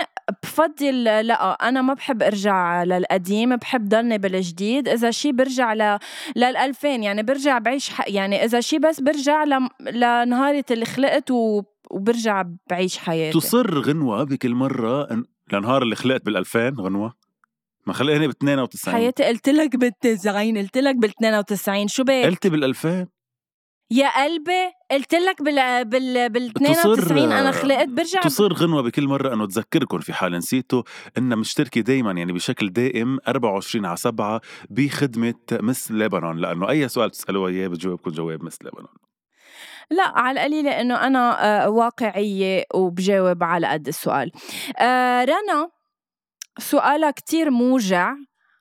بفضل 0.42 1.04
لا 1.04 1.68
أنا 1.68 1.82
ما 1.82 1.94
بحب 1.94 2.22
أرجع 2.22 2.82
للقديم 2.82 3.56
بحب 3.56 3.88
ضلني 3.88 4.18
بالجديد. 4.18 4.88
إذا 4.88 5.10
شي 5.10 5.32
برجع 5.32 5.72
ل 5.72 5.98
لل 6.36 6.56
2000 6.56 6.88
يعني 6.88 7.22
برجع 7.22 7.58
بعيش 7.58 7.92
يعني 8.06 8.44
إذا 8.44 8.60
شي 8.60 8.78
بس 8.78 9.00
برجع 9.00 9.44
ل... 9.44 9.68
لنهارة 9.80 10.64
اللي 10.70 10.84
خلقت 10.84 11.30
و... 11.30 11.62
وبرجع 11.90 12.44
بعيش 12.70 12.98
حياتي. 12.98 13.38
تصر 13.38 13.78
غنوة 13.78 14.24
بكل 14.24 14.54
مرة 14.54 15.22
لنهار 15.52 15.82
اللي 15.82 15.96
خلقت 15.96 16.24
بال 16.26 16.36
2000 16.36 16.74
غنوة؟ 16.80 17.21
ما 17.86 17.92
خلقني 17.92 18.26
ب 18.26 18.30
92 18.30 18.94
حياتي 18.94 19.24
قلت 19.24 19.48
لك 19.48 19.76
بال 19.76 19.98
90 19.98 20.58
قلت 20.58 20.78
لك 20.78 20.96
بال 20.96 21.10
92 21.10 21.88
شو 21.88 22.04
بك؟ 22.04 22.24
قلتي 22.24 22.48
بال 22.48 22.64
2000 22.64 23.06
يا 23.90 24.24
قلبي 24.24 24.72
قلت 24.90 25.14
لك 25.14 25.42
بال 25.42 25.84
بال 25.84 26.28
بال 26.28 26.52
92 26.56 27.32
أنا 27.32 27.50
خلقت 27.50 27.88
برجع 27.88 28.20
تصير 28.20 28.52
غنوة 28.52 28.82
بكل 28.82 29.06
مرة. 29.08 29.34
انه 29.34 29.46
تذكركم 29.46 29.98
في 29.98 30.12
حال 30.12 30.32
نسيتوا 30.32 30.82
انها 31.18 31.36
مشتركة 31.36 31.80
دائما 31.80 32.12
يعني 32.12 32.32
بشكل 32.32 32.72
دائم 32.72 33.18
24 33.28 33.86
على 33.86 33.96
7 33.96 34.40
بخدمة 34.70 35.34
مس 35.52 35.92
لبنان. 35.92 36.36
لأنه 36.36 36.70
أي 36.70 36.88
سؤال 36.88 37.10
تسالوها 37.10 37.50
إياه 37.50 37.68
بتجاوبكم 37.68 38.10
جواب 38.10 38.44
مس 38.44 38.58
لبنان. 38.62 38.94
لا 39.90 40.18
على 40.18 40.40
القليلة 40.40 40.80
إنه 40.80 40.94
أنا 41.06 41.64
آه، 41.64 41.70
واقعية 41.70 42.64
وبجاوب 42.74 43.42
على 43.42 43.66
قد 43.66 43.88
السؤال. 43.88 44.32
آه 44.78 45.24
رنا 45.24 45.70
سؤالها 46.58 47.10
كتير 47.10 47.50
موجع 47.50 48.14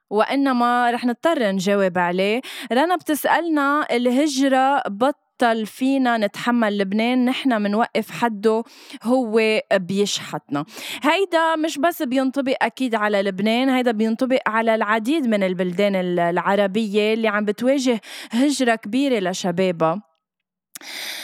وإنما 0.09 0.91
رح 0.91 1.05
نضطر 1.05 1.51
نجاوب 1.51 1.97
عليه. 1.97 2.41
رنا 2.71 2.95
بتسألنا 2.95 3.87
الهجرة 3.91 4.81
بطل 4.87 5.65
فينا 5.65 6.17
نتحمل 6.17 6.77
لبنان 6.77 7.25
نحن 7.25 7.61
منوقف 7.61 8.11
حده 8.11 8.63
هو 9.03 9.61
بيشحتنا 9.73 10.65
هيدا 11.03 11.55
مش 11.55 11.77
بس 11.77 12.03
بينطبق 12.03 12.55
أكيد 12.61 12.95
على 12.95 13.21
لبنان 13.21 13.69
هيدا 13.69 13.91
بينطبق 13.91 14.39
على 14.47 14.75
العديد 14.75 15.27
من 15.27 15.43
البلدان 15.43 15.95
العربية 16.19 17.13
اللي 17.13 17.27
عم 17.27 17.45
بتواجه 17.45 18.01
هجرة 18.31 18.75
كبيرة 18.75 19.29
لشبابها. 19.29 20.01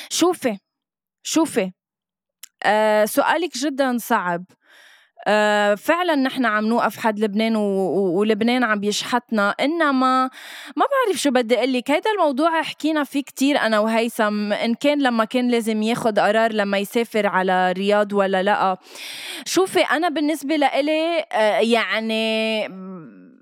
شوفي 0.09 0.57
شوفي 1.23 1.71
آه 2.63 3.05
سؤالك 3.05 3.57
جدا 3.57 3.97
صعب. 3.97 4.43
فعلا 5.77 6.15
نحن 6.15 6.45
عم 6.45 6.65
نوقف 6.65 6.97
حد 6.97 7.19
لبنان 7.19 7.55
ولبنان 7.55 8.63
عم 8.63 8.79
بيشحتنا 8.79 9.49
إنما 9.49 10.29
ما 10.75 10.85
بعرف 10.85 11.21
شو 11.21 11.31
بدي 11.31 11.57
أقول 11.57 11.73
لك. 11.73 11.91
هيدا 11.91 12.11
الموضوع 12.11 12.61
حكينا 12.61 13.03
فيه 13.03 13.23
كتير 13.23 13.59
أنا 13.59 13.79
وهيثم. 13.79 14.53
إن 14.53 14.73
كان 14.73 15.01
لما 15.01 15.25
كان 15.25 15.47
لازم 15.47 15.81
ياخد 15.83 16.19
قرار 16.19 16.53
لما 16.53 16.77
يسافر 16.77 17.27
على 17.27 17.71
رياض 17.71 18.13
ولا 18.13 18.43
لأ. 18.43 18.77
شوفي 19.45 19.79
أنا 19.79 20.09
بالنسبة 20.09 20.55
لإلي 20.55 21.25
آه، 21.31 21.59
يعني 21.59 22.65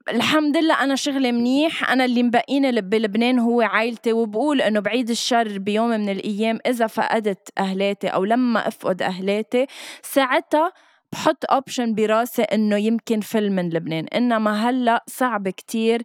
الحمد 0.09 0.57
لله 0.57 0.83
أنا 0.83 0.95
شغلي 0.95 1.31
منيح. 1.31 1.91
أنا 1.91 2.05
اللي 2.05 2.23
مبقيني 2.23 2.81
بلبنان 2.81 3.39
هو 3.39 3.61
عائلتي. 3.61 4.13
وبقول 4.13 4.61
إنه 4.61 4.79
بعيد 4.79 5.09
الشر 5.09 5.57
بيوم 5.59 5.89
من 5.89 6.09
الأيام 6.09 6.59
إذا 6.67 6.87
فقدت 6.87 7.49
أهلاتي 7.57 8.07
أو 8.07 8.25
لما 8.25 8.67
أفقد 8.67 9.01
أهلاتي 9.01 9.67
ساعتها 10.01 10.71
بحط 11.15 11.51
اوبشن 11.51 11.93
براسي 11.93 12.41
إنه 12.41 12.77
يمكن 12.77 13.19
فل 13.19 13.49
من 13.49 13.69
لبنان. 13.69 14.07
إنما 14.07 14.69
هلأ 14.69 15.03
صعب 15.07 15.49
كتير 15.49 16.01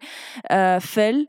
آه، 0.46 0.78
فل 0.78 1.26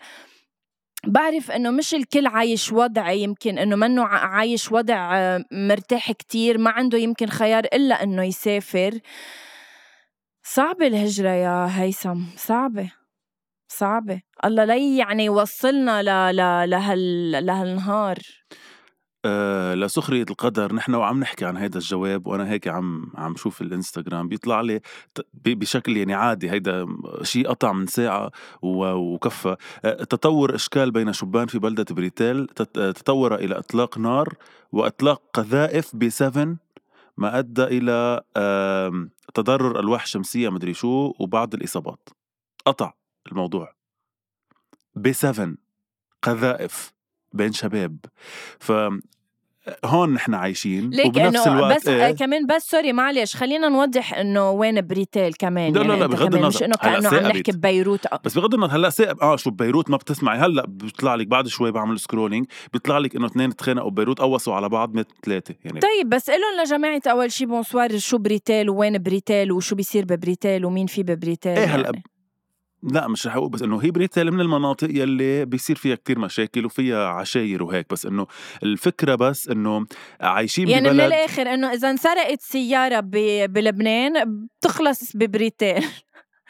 بعرف 1.08 1.52
إنه 1.52 1.72
مش 1.72 1.94
الكل 1.94 2.28
عايش 2.28 2.72
وضع 2.72 3.12
يمكن 3.12 3.58
إنه 3.58 3.76
منه 3.76 4.06
عايش 4.06 4.72
وضع 4.72 5.18
آه، 5.18 5.46
مرتاح 5.52 6.12
كتير 6.12 6.58
ما 6.58 6.70
عنده 6.70 6.98
يمكن 6.98 7.28
خيار 7.28 7.64
إلا 7.74 8.04
إنه 8.04 8.24
يسافر. 8.24 9.00
صعبة 10.44 10.88
الهجرة 10.88 11.30
يا 11.30 11.68
هيثم 11.72 12.20
صعبة 12.36 12.92
صعبة. 13.68 14.22
الله 14.46 14.66
لي 14.66 14.98
يعني 14.98 15.26
يوصلنا 15.26 16.02
ل... 16.04 16.36
ل... 16.36 16.70
لهال... 16.70 17.32
لهالنهار. 17.46 18.18
آه 19.26 19.74
لسخرية 19.76 20.26
القدر 20.30 20.74
نحن 20.74 20.96
وعم 20.96 21.20
نحكي 21.20 21.46
عن 21.46 21.58
هيدا 21.58 21.80
الجواب 21.80 22.28
وأنا 22.28 22.50
هيك 22.50 22.68
عم 22.68 23.12
عم 23.16 23.36
شوف 23.36 23.62
الإنستغرام 23.62 24.28
بيطلع 24.28 24.62
لي 24.62 24.82
بشكل 25.46 25.98
يعني 25.98 26.14
عادي 26.14 26.52
هيدا 26.52 26.88
شيء 27.24 27.48
قطع 27.50 27.72
من 27.74 27.88
ساعة 27.88 28.32
وكفى. 28.62 29.56
آه 29.86 30.04
تطور 30.04 30.56
إشكال 30.56 30.92
بين 30.92 31.14
شبان 31.14 31.48
في 31.48 31.60
بلدة 31.60 31.86
بريتيل 31.92 32.48
تطور 32.74 33.36
إلى 33.36 33.58
إطلاق 33.58 33.98
نار 33.98 34.34
وإطلاق 34.72 35.22
قذائف 35.34 35.96
ب 35.96 36.10
7 36.10 36.56
ما 37.18 37.40
أدى 37.40 37.64
إلى 37.64 38.22
آه 38.38 39.08
تضرر 39.34 39.80
ألواح 39.80 40.06
شمسية 40.06 40.50
مدري 40.50 40.74
شو 40.74 41.14
وبعض 41.20 41.54
الإصابات. 41.54 42.10
قطع 42.66 42.94
الموضوع. 43.32 43.74
ب 44.96 45.12
7 45.12 45.56
قذائف. 46.22 46.94
بين 47.34 47.52
شباب. 47.52 47.98
ف 48.60 48.72
هون 49.86 50.14
نحن 50.14 50.34
عايشين 50.34 50.90
ليك 50.90 51.06
وبنفس 51.06 51.48
الوقت 51.48 51.76
بس 51.76 51.88
إيه؟ 51.88 52.12
كمان 52.12 52.46
بس 52.46 52.64
sorry 52.64 52.94
معلش 52.94 53.36
خلينا 53.36 53.70
نوضح 53.70 54.14
إنه 54.14 54.52
وين 54.52 54.88
بريتيل 54.88 55.34
كمان. 55.34 55.74
لا 55.74 55.82
يعني 55.82 55.94
لا 55.94 56.00
لا 56.00 56.08
بغض 56.08 56.36
النظر. 56.36 56.48
مش 56.48 56.64
إنه 56.64 56.76
كأنه 56.76 57.10
عم 57.10 57.16
نحكي 57.16 57.52
ببيروت 57.52 58.08
بس 58.26 58.38
بغض 58.38 58.54
النظر 58.54 58.76
هلأ 58.76 58.90
ساقب 58.90 59.20
آه 59.22 59.36
شو 59.36 59.50
ببيروت 59.50 59.90
ما 59.90 59.98
بتسمعي. 59.98 60.38
هلأ 60.38 60.66
بيطلع 60.68 61.16
لك 61.16 61.28
بعد 61.28 61.48
شوي 61.48 61.72
بعمل 61.72 62.00
scrolling 62.00 62.46
بيطلع 62.74 62.98
لك 62.98 63.16
إنه 63.16 63.26
اثنين 63.26 63.56
تخانقوا 63.56 63.90
ببيروت 63.90 64.20
قوصوا 64.20 64.54
على 64.54 64.70
بعض 64.70 64.96
مثل 64.96 65.08
ثلاثة 65.26 65.56
يعني. 65.66 65.80
طيب 65.80 66.10
بس 66.10 66.30
لهم 66.30 66.66
لجماعة 66.66 67.02
أول 67.08 67.32
شي 67.32 67.46
bonsoir 67.46 67.98
شو 67.98 68.18
بريتيل 68.18 68.70
وين 68.70 69.04
بريتيل 69.04 69.52
وشو 69.52 69.76
بيصير 69.76 70.06
ببريتيل 70.06 70.66
ومين 70.66 70.88
في 70.88 71.04
ببريتيل 71.04 71.58
إيه 71.58 71.76
هلأ 71.76 71.92
لا 72.84 73.08
مش 73.08 73.28
رح 73.28 73.36
أقول 73.36 73.50
بس 73.50 73.62
إنه 73.62 73.78
هي 73.78 73.92
بريتيل 73.92 74.32
من 74.32 74.42
المناطق 74.42 74.90
يلي 74.90 75.46
بيصير 75.46 75.76
فيها 75.76 75.96
كتير 75.96 76.20
مشاكل 76.20 76.66
وفيها 76.66 77.08
عشاير 77.08 77.64
وهيك 77.64 77.86
بس 77.90 78.06
إنه 78.06 78.28
الفكرة 78.64 79.16
بس 79.16 79.50
إنه 79.50 79.86
عايشين 80.22 80.68
يعني 80.68 80.90
ببلد 80.90 81.02
من 81.02 81.08
الآخر 81.08 81.54
إنه 81.54 81.74
إذا 81.74 81.90
انسرقت 81.90 82.42
سيارة 82.42 83.00
بلبنان 83.46 84.48
بتخلص 84.60 85.16
ببريتيل 85.16 85.86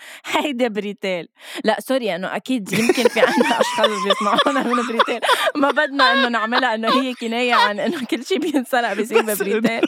هيدا 0.35 0.67
بريتيل 0.67 1.27
لا 1.63 1.77
sorry 1.79 2.15
أنه 2.15 2.35
أكيد 2.35 2.73
يمكن 2.73 3.03
في 3.03 3.19
عنا 3.19 3.59
أشخاص 3.61 3.89
بيسمعونا 4.03 4.63
من 4.63 4.87
بريتيل 4.87 5.19
ما 5.55 5.71
بدنا 5.71 6.13
أنه 6.13 6.27
نعملها 6.27 6.75
أنه 6.75 7.01
هي 7.01 7.13
كناية 7.13 7.53
عن 7.53 7.79
إنه 7.79 8.05
كل 8.05 8.25
شيء 8.25 8.39
بينسرق 8.39 8.93
بيصير 8.93 9.21
ببريتيل 9.21 9.81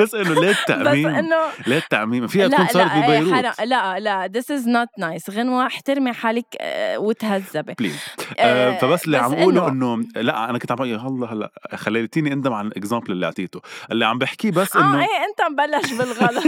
بس 0.00 0.14
إنه 0.14 0.40
ليه 0.40 0.50
التعميم 0.50 1.08
بس 1.08 1.18
إنه 1.18 1.36
ليه 1.66 1.76
التعميم 1.78 2.26
فيها 2.26 2.48
تكون 2.48 2.66
صارت 2.66 2.92
ببيروت. 2.92 3.60
لا 3.60 3.98
لا 4.00 4.30
this 4.36 4.44
is 4.44 4.64
not 4.64 5.04
nice. 5.04 5.30
غنوة 5.30 5.66
احترمي 5.66 6.12
حالك 6.12 6.46
آه، 6.60 6.98
وتهذبي. 6.98 7.74
please 7.78 7.96
آه 8.38 8.78
فبس 8.78 9.04
اللي 9.04 9.16
عم 9.16 9.34
اقوله 9.34 9.68
إنه 9.68 10.04
لا 10.16 10.50
أنا 10.50 10.58
كنت 10.58 10.72
عم 10.72 10.82
الله 10.82 11.32
هلا 11.32 11.52
خليتيني 11.74 12.32
أندم 12.32 12.52
على 12.52 12.68
ال 12.68 12.74
example 12.74 13.12
اللي 13.12 13.26
أعطيته. 13.26 13.60
اللي 13.92 14.06
عم 14.06 14.18
بحكيه 14.18 14.50
بس 14.50 14.76
آه، 14.76 14.80
إنه 14.80 14.98
آه 14.98 15.00
إيه 15.00 15.24
أنت 15.28 15.52
مبلش 15.52 15.92
بالغلط. 15.92 16.44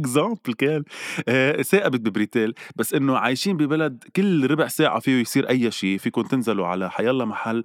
example 0.00 0.54
كان 0.58 0.84
آه 1.28 1.62
ثاقبت 1.62 2.00
ببريتيل 2.00 2.54
بس 2.76 2.94
إنه 2.94 3.16
عايشين 3.16 3.56
ببلد 3.56 4.04
كل 4.16 4.50
ربع 4.50 4.66
ساعة 4.68 5.00
فيه 5.00 5.20
يصير 5.20 5.48
أي 5.48 5.70
شيء 5.70 5.98
فيكم 5.98 6.22
تنزلوا 6.22 6.66
على 6.66 6.90
حيلا 6.90 7.24
محل 7.24 7.62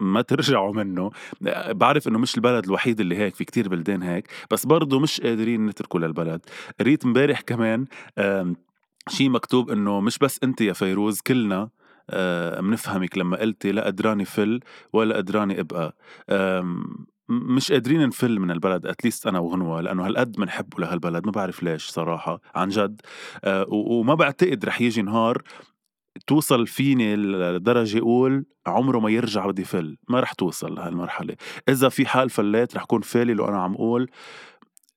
ما 0.00 0.22
ترجعوا 0.22 0.74
منه. 0.74 1.10
آه، 1.46 1.72
بعرف 1.72 2.08
إنه 2.08 2.18
مش 2.18 2.36
البلد 2.36 2.64
الوحيد 2.64 3.00
اللي 3.00 3.16
هيك 3.16 3.34
في 3.34 3.44
كتير 3.44 3.68
بلدان 3.68 4.02
هيك 4.02 4.28
بس 4.50 4.66
برضه 4.66 5.00
مش 5.00 5.20
قادرين 5.20 5.66
نتركوا 5.66 6.00
للبلد. 6.00 6.40
قريت 6.80 7.04
امبارح 7.04 7.40
كمان 7.40 7.84
شيء 9.08 9.30
مكتوب 9.30 9.70
إنه 9.70 10.00
مش 10.00 10.18
بس 10.18 10.40
أنت 10.42 10.60
يا 10.60 10.72
فيروز 10.72 11.20
كلنا 11.20 11.68
بنفهمك 12.60 13.18
لما 13.18 13.36
قلتي 13.36 13.72
لا 13.72 13.86
قدراني 13.86 14.24
فل 14.24 14.60
ولا 14.92 15.16
قدراني 15.16 15.60
أبقى. 15.60 15.96
مش 17.28 17.72
قادرين 17.72 18.06
نفل 18.06 18.40
من 18.40 18.50
البلد. 18.50 18.86
اتليست 18.86 19.26
أنا 19.26 19.38
وغنوة 19.38 19.80
لأنه 19.80 20.06
هالقد 20.06 20.32
بنحبه 20.32 20.78
لهالبلد. 20.78 21.26
ما 21.26 21.32
بعرف 21.32 21.62
ليش 21.62 21.88
صراحة 21.88 22.40
عن 22.54 22.68
جد. 22.68 23.00
أه 23.44 23.66
وما 23.68 24.14
بعتقد 24.14 24.64
رح 24.64 24.80
يجي 24.80 25.02
نهار 25.02 25.42
توصل 26.26 26.66
فيني 26.66 27.16
لدرجة 27.16 27.98
أقول 27.98 28.44
عمره 28.66 28.98
ما 28.98 29.10
يرجع 29.10 29.46
بدي 29.46 29.64
فل. 29.64 29.96
ما 30.08 30.20
رح 30.20 30.32
توصل 30.32 30.74
لهالمرحلة. 30.74 31.36
إذا 31.68 31.88
في 31.88 32.06
حال 32.06 32.30
فليت 32.30 32.76
رح 32.76 32.84
كون 32.84 33.00
فالي 33.00 33.34
لو 33.34 33.48
أنا 33.48 33.62
عم 33.62 33.74
أقول 33.74 34.10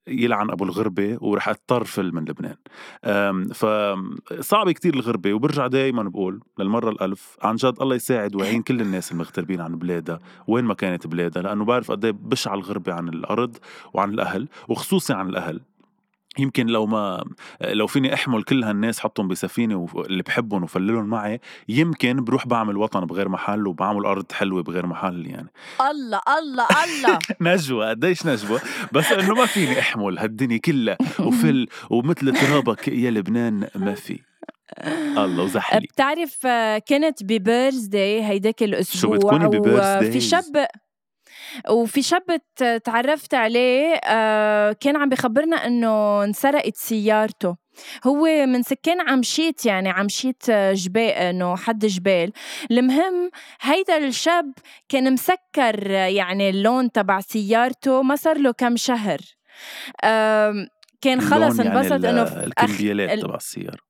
يلعن 0.08 0.50
أبو 0.52 0.64
الغربة 0.64 1.18
ورح 1.22 1.50
أضطر 1.50 1.84
فل 1.84 2.16
من 2.16 2.26
لبنان. 2.26 2.56
فصعب 3.54 4.72
كتير 4.72 4.94
الغربة 4.94 5.34
وبرجع 5.34 5.68
دائما 5.68 6.04
بقول 6.04 6.42
للمرة 6.60 6.90
الألف 6.90 7.38
عن 7.42 7.56
جد 7.56 7.82
الله 7.82 7.96
يساعد 7.96 8.36
ويعين 8.36 8.62
كل 8.62 8.82
الناس 8.82 9.12
المغتربين 9.12 9.62
عن 9.62 9.76
بلادها. 9.76 10.20
وين 10.48 10.66
ما 10.66 10.74
كانت 10.74 11.08
بلادها؟ 11.08 11.44
لأنه 11.44 11.66
بعرف 11.66 11.92
قد 11.92 12.06
إيه 12.06 12.12
بشعه 12.12 12.56
الغربة 12.56 12.94
عن 12.94 13.10
الأرض 13.10 13.58
وعن 13.94 14.10
الأهل 14.10 14.48
وخصوصي 14.68 15.14
عن 15.14 15.30
الأهل. 15.30 15.62
يمكن 16.40 16.68
لو 16.68 16.86
ما 16.86 17.24
لو 17.62 17.88
فيني 17.88 18.14
أحمل 18.14 18.44
كل 18.44 18.64
هالناس 18.64 19.00
حطهم 19.00 19.28
بسفينة 19.28 19.88
اللي 19.96 20.24
بحبهم 20.24 20.64
وفللهم 20.64 21.06
معي 21.06 21.40
يمكن 21.70 22.24
بروح 22.24 22.48
بعمل 22.48 22.78
وطن 22.78 23.06
بغير 23.06 23.30
محل 23.30 23.68
وبعمل 23.68 24.06
أرض 24.06 24.32
حلوة 24.32 24.64
بغير 24.64 24.86
محل 24.86 25.28
يعني. 25.28 25.50
الله 25.82 26.20
الله 26.40 26.68
الله. 26.86 27.20
نجوى 27.42 27.90
قديش 27.90 28.26
نجوى. 28.26 28.60
بس 28.92 29.12
إنه 29.12 29.34
ما 29.34 29.46
فيني 29.46 29.80
أحمل 29.80 30.20
هالدنيا 30.20 30.58
كلها 30.58 30.98
وفل 31.20 31.68
ومثل 31.90 32.34
ترابك 32.34 32.88
يا 32.88 33.12
لبنان 33.12 33.68
ما 33.76 33.94
في. 33.94 34.20
الله 35.18 35.44
وزحلي. 35.44 35.80
بتعرف 35.88 36.48
كنت 36.90 37.24
ببيرز 37.24 37.86
داي 37.86 38.24
هيداك 38.24 38.64
الأسبوع 38.64 39.02
شو 39.02 39.18
بتكوني 39.18 39.48
ببيرز 39.48 40.08
وفي 40.08 40.22
شاب 40.22 40.68
وفي 41.70 42.02
شاب 42.02 42.24
تعرفت 42.84 43.34
عليه 43.34 44.00
آه، 44.06 44.72
كان 44.72 44.96
عم 44.96 45.10
بخبرنا 45.10 45.56
إنه 45.56 46.24
انسرقت 46.24 46.76
سيارته. 46.76 47.56
هو 48.08 48.46
من 48.46 48.64
سكان 48.64 49.10
عمشيت 49.10 49.66
يعني 49.66 49.90
عمشيت 49.90 50.52
جبال 50.52 51.10
إنه 51.10 51.56
حد 51.56 51.86
جبال. 51.86 52.32
المهم 52.72 53.32
هيدا 53.62 53.98
الشاب 53.98 54.52
كان 54.90 55.14
مسكر 55.14 55.90
يعني 55.90 56.50
اللون 56.50 56.92
تبع 56.92 57.20
سيارته 57.20 58.02
ما 58.02 58.16
صار 58.16 58.38
له 58.38 58.52
كم 58.52 58.76
شهر. 58.76 59.20
كان 61.02 61.22
خلص 61.22 61.60
يعني 61.60 61.78
انبسط 61.78 62.04
يعني 62.04 62.10
إنه 62.10 62.44
الكمبيالات 62.44 63.20
تبع 63.20 63.36
السيارة. 63.36 63.87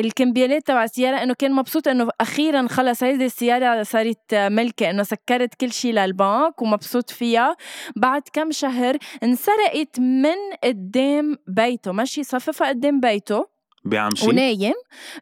الكمبيالات 0.00 0.66
تبع 0.66 0.84
السيارة 0.84 1.16
إنه 1.22 1.34
كان 1.34 1.52
مبسوط 1.52 1.88
إنه 1.88 2.08
أخيرا 2.20 2.66
خلص 2.68 3.02
هيدي 3.02 3.26
السيارة 3.26 3.82
صارت 3.82 4.34
ملكة 4.34 4.90
إنه 4.90 5.02
سكرت 5.02 5.54
كل 5.54 5.72
شيء 5.72 5.92
للبنك 5.92 6.62
ومبسوط 6.62 7.10
فيها. 7.10 7.56
بعد 7.96 8.22
كم 8.32 8.50
شهر 8.50 8.96
انسرقت 9.22 10.00
من 10.00 10.36
قدام 10.64 11.36
بيته 11.48 11.92
ماشي؟ 11.92 12.24
صففها 12.24 12.68
قدام 12.68 13.00
بيته. 13.00 13.46
بعمشي 13.84 14.28
ونايم. 14.28 14.72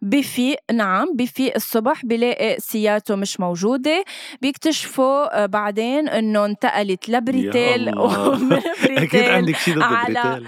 بفيق 0.03 0.59
نعم 0.73 1.07
بفيق 1.15 1.53
الصبح 1.57 2.05
بلاقي 2.07 2.57
سيارته 2.59 3.15
مش 3.15 3.41
موجودة. 3.41 4.05
بيكتشفوا 4.43 5.43
آه، 5.43 5.47
بعدين 5.47 6.09
إنه 6.09 6.45
انتقلت 6.45 7.09
لبريتيل. 7.09 7.99
ومن 7.99 8.49
بريتيل 8.85 8.99
أكيد 8.99 9.23
عندك 9.23 9.57
شيء 9.57 9.75
ضد 9.75 10.05
بريتيل. 10.07 10.47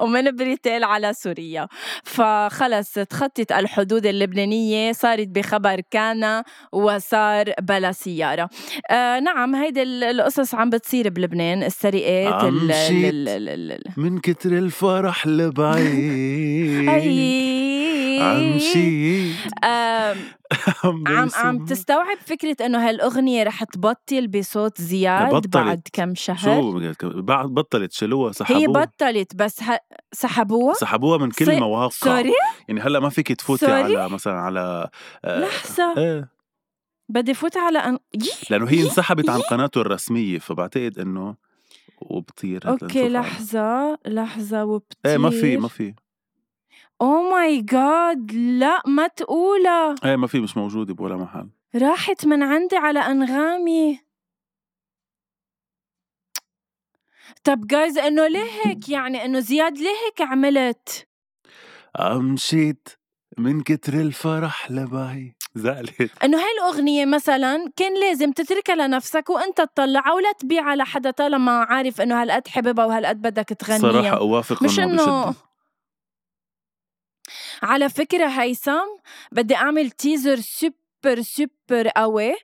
ومن 0.00 0.36
بريتيل 0.36 0.84
على 0.84 1.12
سوريا. 1.12 1.68
فخلص 2.04 2.92
تخطت 2.92 3.52
الحدود 3.52 4.06
اللبنانية 4.06 4.92
صارت 4.92 5.28
بخبر 5.28 5.80
كان 5.90 6.42
وصار 6.72 7.52
بلا 7.62 7.92
سيارة. 7.92 8.50
آه 8.90 9.20
نعم 9.20 9.54
هيدي 9.54 9.82
القصص 9.82 10.54
عم 10.54 10.70
بتصير 10.70 11.08
بلبنان 11.08 11.62
السرقات 11.62 12.44
ال 12.44 12.72
ال 13.28 13.48
ال 13.70 13.78
من 13.96 14.18
كتر 14.18 14.52
الفرح 14.52 15.26
لبعيد. 15.26 16.88
عم 18.22 18.58
شيت 18.58 19.36
عم 20.84 21.28
عم 21.34 21.64
تستوعب 21.64 22.16
فكرة 22.26 22.66
إنه 22.66 22.88
هالأغنية 22.88 23.42
رح 23.42 23.64
تبطل 23.64 24.28
بصوت 24.28 24.80
زياد 24.80 25.34
بطلت. 25.34 25.48
بعد 25.56 25.82
كم 25.92 26.14
شهر؟ 26.14 26.38
شو 26.38 26.92
بعد 27.22 27.46
بطلت 27.48 27.92
شالوها 27.92 28.32
سحبوها. 28.32 28.60
هي 28.60 28.66
بطلت 28.66 29.36
بس 29.36 29.62
ه... 29.62 29.78
سحبوها؟ 30.12 30.74
سحبوها 30.74 31.18
من 31.18 31.30
كل 31.30 31.50
المواقع 31.50 31.88
sorry؟ 31.88 32.32
يعني 32.68 32.80
هلأ 32.80 33.00
ما 33.00 33.08
فيك 33.08 33.32
تفوتي 33.32 33.66
sorry؟ 33.66 33.96
على 33.96 34.08
مثلا 34.08 34.34
على 34.34 34.88
آه 35.24 35.40
لحظة. 35.40 35.94
إيه. 35.98 36.28
بدي 37.08 37.34
فوت 37.34 37.56
على 37.56 37.78
أن... 37.78 37.98
لأنه 38.50 38.68
هي 38.68 38.82
انسحبت 38.82 39.30
عن 39.30 39.40
قناته 39.40 39.80
الرسمية 39.80 40.38
فبعتقد 40.38 40.98
إنه 40.98 41.34
وبطير 42.00 42.68
okay 42.68 43.08
لحظة 43.08 43.98
لحظة 44.06 44.64
وبطير 44.64 44.98
إيه 45.06 45.16
ما 45.16 45.30
في 45.30 45.56
ما 45.56 45.68
في. 45.68 45.94
oh 47.02 47.22
my 47.30 47.60
God 47.60 48.32
لا 48.32 48.82
ما 48.86 49.06
تقولها 49.06 49.94
إيه 50.04 50.16
ما 50.16 50.26
في 50.26 50.40
مش 50.40 50.56
موجودة 50.56 50.94
بولا 50.94 51.16
محل. 51.16 51.48
راحت 51.74 52.26
من 52.26 52.42
عندي 52.42 52.76
على 52.76 52.98
أنغامي. 52.98 54.00
طب 57.44 57.66
جايز 57.66 57.98
إنه 57.98 58.26
ليه 58.26 58.50
هيك؟ 58.64 58.88
يعني 58.96 59.24
إنه 59.24 59.40
زياد 59.40 59.78
ليه 59.78 59.94
هيك 60.06 60.20
عملت؟ 60.20 61.08
مشيت 62.12 62.88
من 63.38 63.60
كتر 63.62 63.94
الفرح 63.94 64.70
لبعي 64.70 65.36
زعلت. 65.54 66.24
إنه 66.24 66.38
هاي 66.38 66.52
الأغنية 66.58 67.04
مثلا 67.06 67.72
كان 67.76 68.00
لازم 68.00 68.32
تتركها 68.32 68.74
لنفسك 68.74 69.30
وأنت 69.30 69.60
تطلعها 69.60 70.12
ولا 70.12 70.32
تبيعها 70.32 70.76
لحدا 70.76 71.10
طالما 71.10 71.52
عارف 71.52 72.00
إنه 72.00 72.22
هالقد 72.22 72.48
حبيبها 72.48 72.84
وهالقد 72.84 73.22
بدك 73.22 73.44
تغنيها. 73.44 73.78
صراحة 73.78 74.16
أوافق 74.16 74.62
مش 74.62 74.78
إنه 74.80 75.04
إنه 75.04 75.34
على 77.62 77.88
فكرة 77.88 78.26
هيثم 78.26 78.88
بدي 79.32 79.56
أعمل 79.56 79.90
teaser 79.90 80.36
super 80.36 81.20
super 81.20 81.88
قوي. 81.96 82.34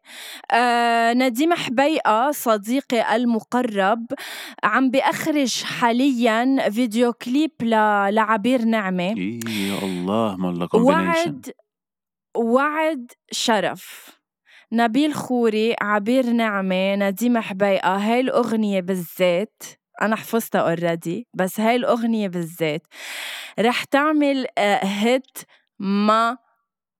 آه 0.50 1.12
نديم 1.12 1.54
حبيقة 1.54 2.30
صديقي 2.30 3.16
المقرب 3.16 4.06
عم 4.64 4.90
بأخرج 4.90 5.62
حاليا 5.62 6.70
فيديو 6.70 7.12
كليب 7.12 7.52
ل... 7.62 7.70
لعبير 8.14 8.64
نعمة. 8.64 9.14
إيه 9.16 9.40
يا 9.48 9.78
الله 9.82 10.66
combination 10.66 11.30
وعد 11.30 11.50
وعد 12.36 13.12
شرف. 13.30 14.10
نبيل 14.72 15.14
خوري 15.14 15.74
عبير 15.80 16.26
نعمة 16.30 16.94
نديم 16.94 17.38
حبيقة 17.38 17.96
هاي 17.96 18.20
الأغنية 18.20 18.80
بالذات 18.80 19.62
أنا 20.02 20.16
حفظتها 20.16 20.60
already 20.60 21.26
بس 21.34 21.60
هاي 21.60 21.76
الأغنية 21.76 22.28
بالذات 22.28 22.86
رح 23.60 23.84
تعمل 23.84 24.46
hit 24.82 25.38
ما 25.78 26.36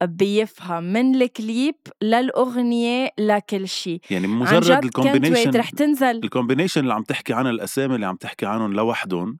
بيفهم 0.03 0.85
من 0.85 1.23
الكليب 1.23 1.75
للأغنية 2.03 3.11
لكل 3.19 3.69
شي. 3.69 4.01
يعني 4.11 4.27
عن 4.27 4.33
مجرد 4.33 4.85
ال 4.85 4.90
combination 4.90 5.51
رح 5.51 5.71
تنزل. 5.71 6.25
ال 6.25 6.29
combination 6.29 6.81
اللي 6.81 6.95
عم 6.95 7.03
تحكي 7.03 7.33
عنها 7.33 7.51
الأسامي 7.51 7.95
اللي 7.95 8.07
عم 8.07 8.17
تحكي 8.17 8.47
عنهم 8.47 8.73
لوحدهم 8.73 9.39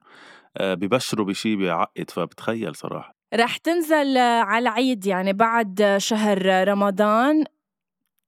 آه، 0.57 0.73
ببشروا 0.73 1.25
بشي 1.25 1.55
بيعقد 1.55 2.11
فبتخيل 2.11 2.75
صراحة. 2.75 3.15
رح 3.33 3.57
تنزل 3.57 4.17
على 4.17 4.63
العيد 4.63 5.05
يعني 5.05 5.33
بعد 5.33 5.95
شهر 5.97 6.67
رمضان 6.67 7.43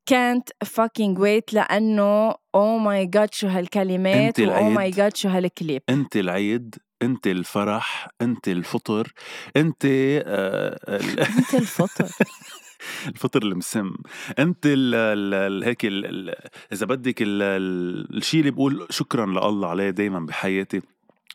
كانت 0.05 0.49
fucking 0.65 1.17
wait 1.19 1.53
لأنه 1.53 2.35
oh 2.55 2.77
my 2.77 3.05
God 3.05 3.33
شو 3.33 3.47
هالكلمات 3.47 4.39
oh. 4.39 4.69
my 4.69 4.89
God 4.91 5.15
شو 5.17 5.29
هالكليب. 5.29 5.81
أنت 5.89 6.15
العيد 6.17 6.75
أنت 7.01 7.27
الفرح 7.27 8.07
أنت 8.21 8.47
الفطر 8.47 9.11
أنت 9.57 9.85
آه، 9.85 10.79
ال- 10.95 11.19
أنت 11.37 11.53
الفطر. 11.55 12.09
الفطر 13.07 13.43
المسم. 13.43 13.91
أنت 14.39 14.65
ال 14.65 14.95
ال 14.95 15.33
ال 15.33 15.63
هيك 15.63 15.85
ال 15.85 16.05
ال 16.05 16.35
إذا 16.73 16.85
بدك 16.85 17.21
ال 17.21 17.41
ال 17.41 18.17
الشيء 18.17 18.39
اللي 18.39 18.51
بقول 18.51 18.87
شكرا 18.89 19.25
لله 19.25 19.67
عليه 19.67 19.89
دائما 19.89 20.19
بحياتي. 20.19 20.81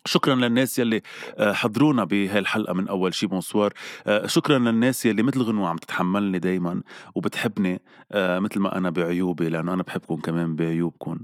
شكرا 0.05 0.35
للناس 0.35 0.79
يلي 0.79 1.03
آه، 1.39 1.53
حضرونا 1.53 2.05
بهالحلقة 2.05 2.73
من 2.73 2.89
أول 2.89 3.15
شي. 3.15 3.27
بونسوار. 3.27 3.73
آه، 4.07 4.27
شكرا 4.27 4.59
للناس 4.59 5.07
يلي 5.07 5.23
مثل 5.23 5.43
غنوة 5.43 5.69
عم 5.69 5.77
تتحملني 5.77 6.39
دايما 6.39 6.83
وبتحبني 7.15 7.81
آه، 8.13 8.39
مثل 8.39 8.61
ما 8.61 8.77
أنا 8.79 8.91
بعيوبي 8.91 9.49
لأنه 9.49 9.75
أنا 9.75 9.83
بحبكم 9.83 10.17
كمان 10.17 10.57
بعيوبكم. 10.57 11.19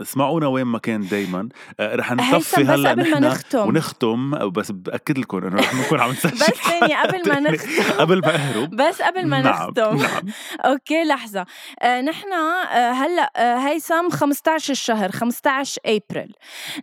اسمعونا 0.00 0.46
وين 0.46 0.64
ما 0.64 0.78
كان 0.78 1.08
دايما. 1.08 1.48
رح 1.80 2.12
نطفي 2.12 2.64
هلأ 2.64 2.94
نحن 2.94 3.24
نختم. 3.24 3.68
ونختم 3.68 4.48
بس 4.50 4.70
بأكد 4.70 5.18
لكم 5.18 5.38
إنه 5.38 5.56
رح 5.56 5.74
نكون 5.74 6.00
عم 6.00 6.10
نسجل. 6.10 6.30
بس 6.30 6.40
ثانية 6.40 7.02
قبل 7.02 7.28
ما 7.28 7.40
نختم. 7.40 7.82
قبل 7.98 8.20
ما 8.20 8.34
أهرب. 8.34 8.70
بس 8.70 9.02
قبل 9.02 9.26
ما 9.26 9.40
نعم 9.42 9.68
نختم. 9.68 9.96
نعم. 9.96 10.22
okay 10.72 11.04
لحظة. 11.04 11.46
آه 11.82 12.00
نحن 12.00 12.32
هلأ 12.72 13.32
هيثم 13.68 14.10
15 14.10 14.72
الشهر 14.72 15.10
15 15.10 15.80
أبريل. 15.86 16.32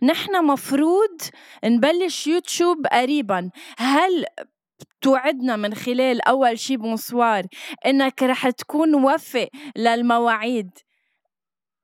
نحن 0.02 0.46
مفروض 0.58 1.18
نبلش 1.64 2.26
يوتيوب 2.26 2.86
قريبا. 2.86 3.50
هل 3.78 4.24
توعدنا 5.00 5.56
من 5.56 5.74
خلال 5.74 6.20
أول 6.20 6.58
شي 6.58 6.76
بونسوار 6.76 7.46
إنك 7.86 8.22
رح 8.22 8.50
تكون 8.50 8.94
وفي 8.94 9.48
للمواعيد؟ 9.76 10.70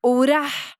ورح 0.04 0.76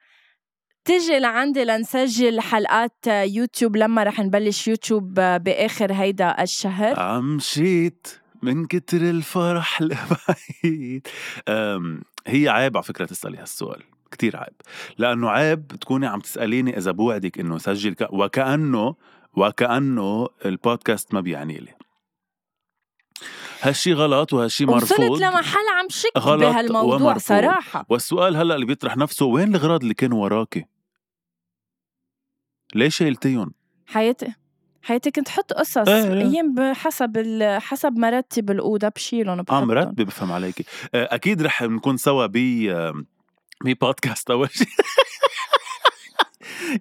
تجي 0.84 1.18
لعندي 1.18 1.64
لنسجل 1.64 2.40
حلقات 2.40 3.06
يوتيوب 3.06 3.76
لما 3.76 4.02
رح 4.02 4.20
نبلش 4.20 4.68
يوتيوب 4.68 5.14
بآخر 5.14 5.92
هيدا 5.92 6.42
الشهر؟ 6.42 7.00
عم 7.00 7.36
مشيت 7.36 8.08
من 8.42 8.66
كتر 8.66 8.96
الفرح 8.96 9.82
لبعيد 9.82 11.08
هي 12.26 12.48
عيب 12.48 12.76
على 12.76 12.84
فكرة 12.84 13.04
تسألي 13.04 13.38
هالسؤال. 13.38 13.82
كتير 14.14 14.36
عيب 14.36 14.54
لأنه 14.98 15.30
عيب 15.30 15.66
تكوني 15.66 16.06
عم 16.06 16.20
تسأليني 16.20 16.78
إذا 16.78 16.90
بوعدك 16.90 17.40
إنه 17.40 17.58
سجل 17.58 17.94
ك... 17.94 18.08
وكأنه 18.12 18.94
وكأنه 19.36 20.28
البودكاست 20.44 21.14
ما 21.14 21.20
بيعني 21.20 21.58
لي 21.58 21.74
هالشي 23.60 23.92
غلط 23.92 24.32
وهالشي 24.32 24.64
وصلت 24.64 25.00
مرفوض 25.00 25.22
لمحل 25.22 25.68
عم 25.78 25.88
شك 25.88 26.10
بهالموضوع 26.14 26.94
ومرفوض. 26.94 27.18
صراحة 27.18 27.86
والسؤال 27.88 28.36
هلأ 28.36 28.54
اللي 28.54 28.66
بيطرح 28.66 28.96
نفسه 28.96 29.26
وين 29.26 29.54
الغراض 29.54 29.82
اللي 29.82 29.94
كانوا 29.94 30.22
وراكي؟ 30.22 30.64
ليش 32.74 32.96
شايلتيهم؟ 32.96 33.54
حياتي 33.86 34.34
حياتي 34.82 35.10
كنت 35.10 35.28
حط 35.28 35.52
قصص 35.52 35.88
إيه، 35.88 36.12
إيه. 36.12 36.22
أيام 36.22 36.54
بحسب 36.54 37.16
ال... 37.16 37.62
حسب 37.62 37.92
مرتب 37.92 38.50
الأوضة 38.50 38.88
بشيلهم 38.88 39.44
آه 39.50 39.64
مرتبة 39.64 40.04
بفهم 40.04 40.32
عليكي 40.32 40.64
آه، 40.94 41.14
أكيد 41.14 41.42
رح 41.42 41.62
نكون 41.62 41.96
سوا 41.96 42.26
ب 42.26 42.36
آه، 43.62 43.64
ببودكاست 43.64 44.30
أول 44.30 44.50
شيء. 44.50 44.66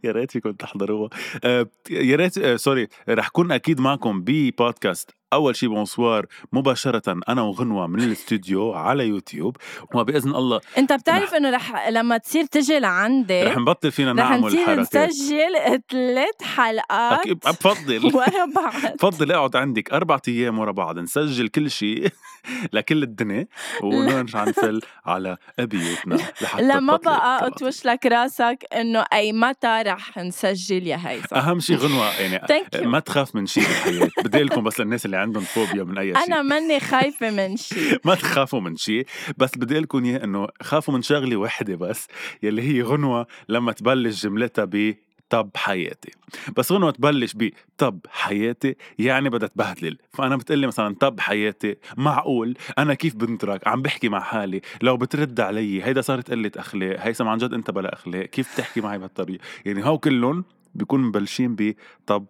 يا 0.04 0.12
ريت 0.12 0.32
فيكم 0.32 0.52
تحضروها 0.52 1.10
آه، 1.44 1.68
يا 1.90 2.16
ريت 2.16 2.38
آه، 2.38 2.56
sorry 2.56 2.88
رح 3.10 3.28
كون 3.30 3.52
أكيد 3.52 3.82
معكم 3.82 4.22
ببودكاست. 4.22 5.16
أول 5.34 5.56
شيء 5.56 5.70
بونسوار 5.70 6.26
مباشرة 6.54 7.18
أنا 7.30 7.42
وغنوة 7.42 7.88
من 7.88 8.00
الاستوديو 8.04 8.74
على 8.74 9.08
يوتيوب 9.08 9.58
وبإذن 9.96 10.36
الله 10.36 10.62
أنت 10.78 10.94
بتعرف 10.94 11.34
إنه 11.34 11.50
رح 11.50 11.90
لما 11.90 12.18
تصير 12.18 12.46
تجي 12.46 12.80
لعندي 12.80 13.44
رح 13.44 13.58
نبطل 13.58 13.92
فينا 13.92 14.12
رح 14.12 14.30
نعمل 14.30 14.42
نصير 14.44 14.66
حركات. 14.66 14.96
نسجل 15.10 15.82
ثلاث 15.92 16.44
حلقات 16.44 17.28
بفضل 17.28 18.06
ورا 18.16 18.46
بعض. 18.56 18.94
بفضل 18.96 19.32
اقعد 19.32 19.56
عندك 19.56 19.94
أربع 19.94 20.20
أيام 20.28 20.60
ورا 20.60 20.72
بعض 20.72 21.00
نسجل 21.00 21.48
كل 21.48 21.72
شيء 21.72 22.08
لكل 22.74 23.04
الدنيا 23.04 23.48
ونرجع 23.84 24.44
نفل 24.44 24.82
على 25.06 25.38
بيوتنا 25.60 26.18
لما 26.60 26.96
بقى. 26.96 27.48
اطوش 27.48 27.86
لك 27.86 28.06
راسك 28.06 28.66
إنه 28.76 29.06
أي 29.14 29.34
متى 29.34 29.84
رح 29.88 30.18
نسجل 30.18 30.88
يا 30.88 31.00
هيثم؟ 31.10 31.36
أهم 31.36 31.60
شيء 31.60 31.78
غنوة 31.78 32.20
يعني. 32.22 32.88
ما 32.88 33.00
تخاف 33.00 33.36
من 33.36 33.46
شيء 33.46 33.64
بالحياة. 33.64 34.10
بدي 34.26 34.44
لكم 34.44 34.64
بس 34.64 34.80
للناس 34.80 35.06
اللي 35.06 35.18
عندهم 35.24 35.44
فوبيا 35.44 35.84
من 35.84 35.98
أي 35.98 36.14
شيء. 36.16 36.24
أنا 36.28 36.42
ماني 36.42 36.80
خايفة 36.92 37.32
من 37.32 37.58
شيء. 37.58 38.00
ما 38.06 38.16
تخافوا 38.16 38.60
من 38.60 38.76
شيء. 38.76 39.06
بس 39.38 39.58
بدي 39.58 39.80
لكم 39.80 40.06
إياه 40.06 40.24
إنه 40.24 40.48
خافوا 40.62 40.94
من 40.94 41.02
شغلة 41.02 41.36
وحدة 41.38 41.76
بس 41.76 42.08
يلي 42.44 42.62
هي 42.62 42.82
غنوة 42.82 43.28
لما 43.50 43.72
تبلش 43.72 44.24
جملتها 44.24 44.66
ب 44.66 44.96
طب 45.30 45.50
حياتي. 45.56 46.12
بس 46.58 46.72
غنوة 46.72 46.92
تبلش 46.92 47.34
ب 47.34 47.50
طب 47.78 48.00
حياتي 48.10 48.76
يعني 49.00 49.30
بدها 49.30 49.48
تبهدل 49.48 49.98
فأنا 50.12 50.36
بتقلي 50.36 50.68
مثلا 50.68 50.96
طب 51.00 51.20
حياتي 51.20 51.76
معقول؟ 51.98 52.58
أنا 52.78 52.94
كيف 52.94 53.16
بنطرك 53.16 53.68
عم 53.68 53.82
بحكي 53.82 54.10
مع 54.10 54.20
حالي. 54.20 54.62
لو 54.82 54.98
بترد 54.98 55.40
علي 55.40 55.84
هيدا 55.84 56.02
صارت 56.02 56.32
قلة 56.32 56.52
أخلاق. 56.58 57.00
هيثم 57.00 57.28
عن 57.28 57.38
جد 57.38 57.54
أنت 57.54 57.72
بلا 57.72 57.94
أخلاق. 57.94 58.26
كيف 58.26 58.54
بتحكي 58.56 58.82
معي 58.82 58.98
بهالطريقة؟ 58.98 59.44
يعني 59.66 59.86
هو 59.86 59.98
كلهم 59.98 60.46
بيكون 60.76 61.02
مبلشين 61.02 61.56
ب 61.56 61.74
طب 62.08 62.26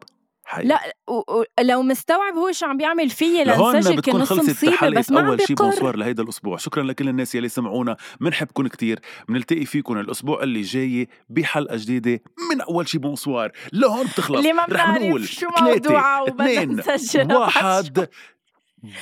حياتي 0.46 0.68
لا 0.68 0.96
و- 1.08 1.44
لو 1.62 1.82
مستوعب 1.82 2.34
هو 2.34 2.52
شو 2.52 2.66
عم 2.66 2.78
بيعمل 2.78 3.10
فيي 3.10 3.44
لنسجل 3.44 3.82
كان 3.84 3.96
بتكون 3.96 4.22
نص 4.22 4.30
خلصت 4.30 4.50
مصيبة 4.50 4.90
بس 4.90 5.12
ما 5.12 5.20
عم 5.20 5.26
أول 5.26 5.42
شي 5.42 5.54
بيقر. 5.54 5.64
بونسوار 5.66 5.96
لهيدا 5.96 6.24
الأسبوع. 6.24 6.58
شكرا 6.58 6.84
لكل 6.84 7.10
الناس 7.10 7.36
يلي 7.36 7.50
سمعونا. 7.50 7.98
بنحبكم 8.22 8.68
كتير. 8.68 9.00
بنلتقي 9.30 9.66
فيكم 9.66 9.98
الأسبوع 9.98 10.44
اللي 10.44 10.62
جاي 10.62 11.08
بحلقة 11.30 11.76
جديدة 11.78 12.22
من 12.52 12.62
أول 12.62 12.88
شي 12.88 12.98
بونسوار. 12.98 13.52
لهون 13.74 14.06
بتخلص. 14.06 14.38
اللي 14.38 14.54
ما 14.54 14.66
رح 14.70 14.90
نقول 14.90 15.28
شو 15.28 15.48
وبدنا 15.48 16.28
اثنين 16.28 17.32
واحد. 17.32 18.00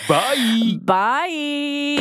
bye. 0.09 0.79
bye. 0.81 1.97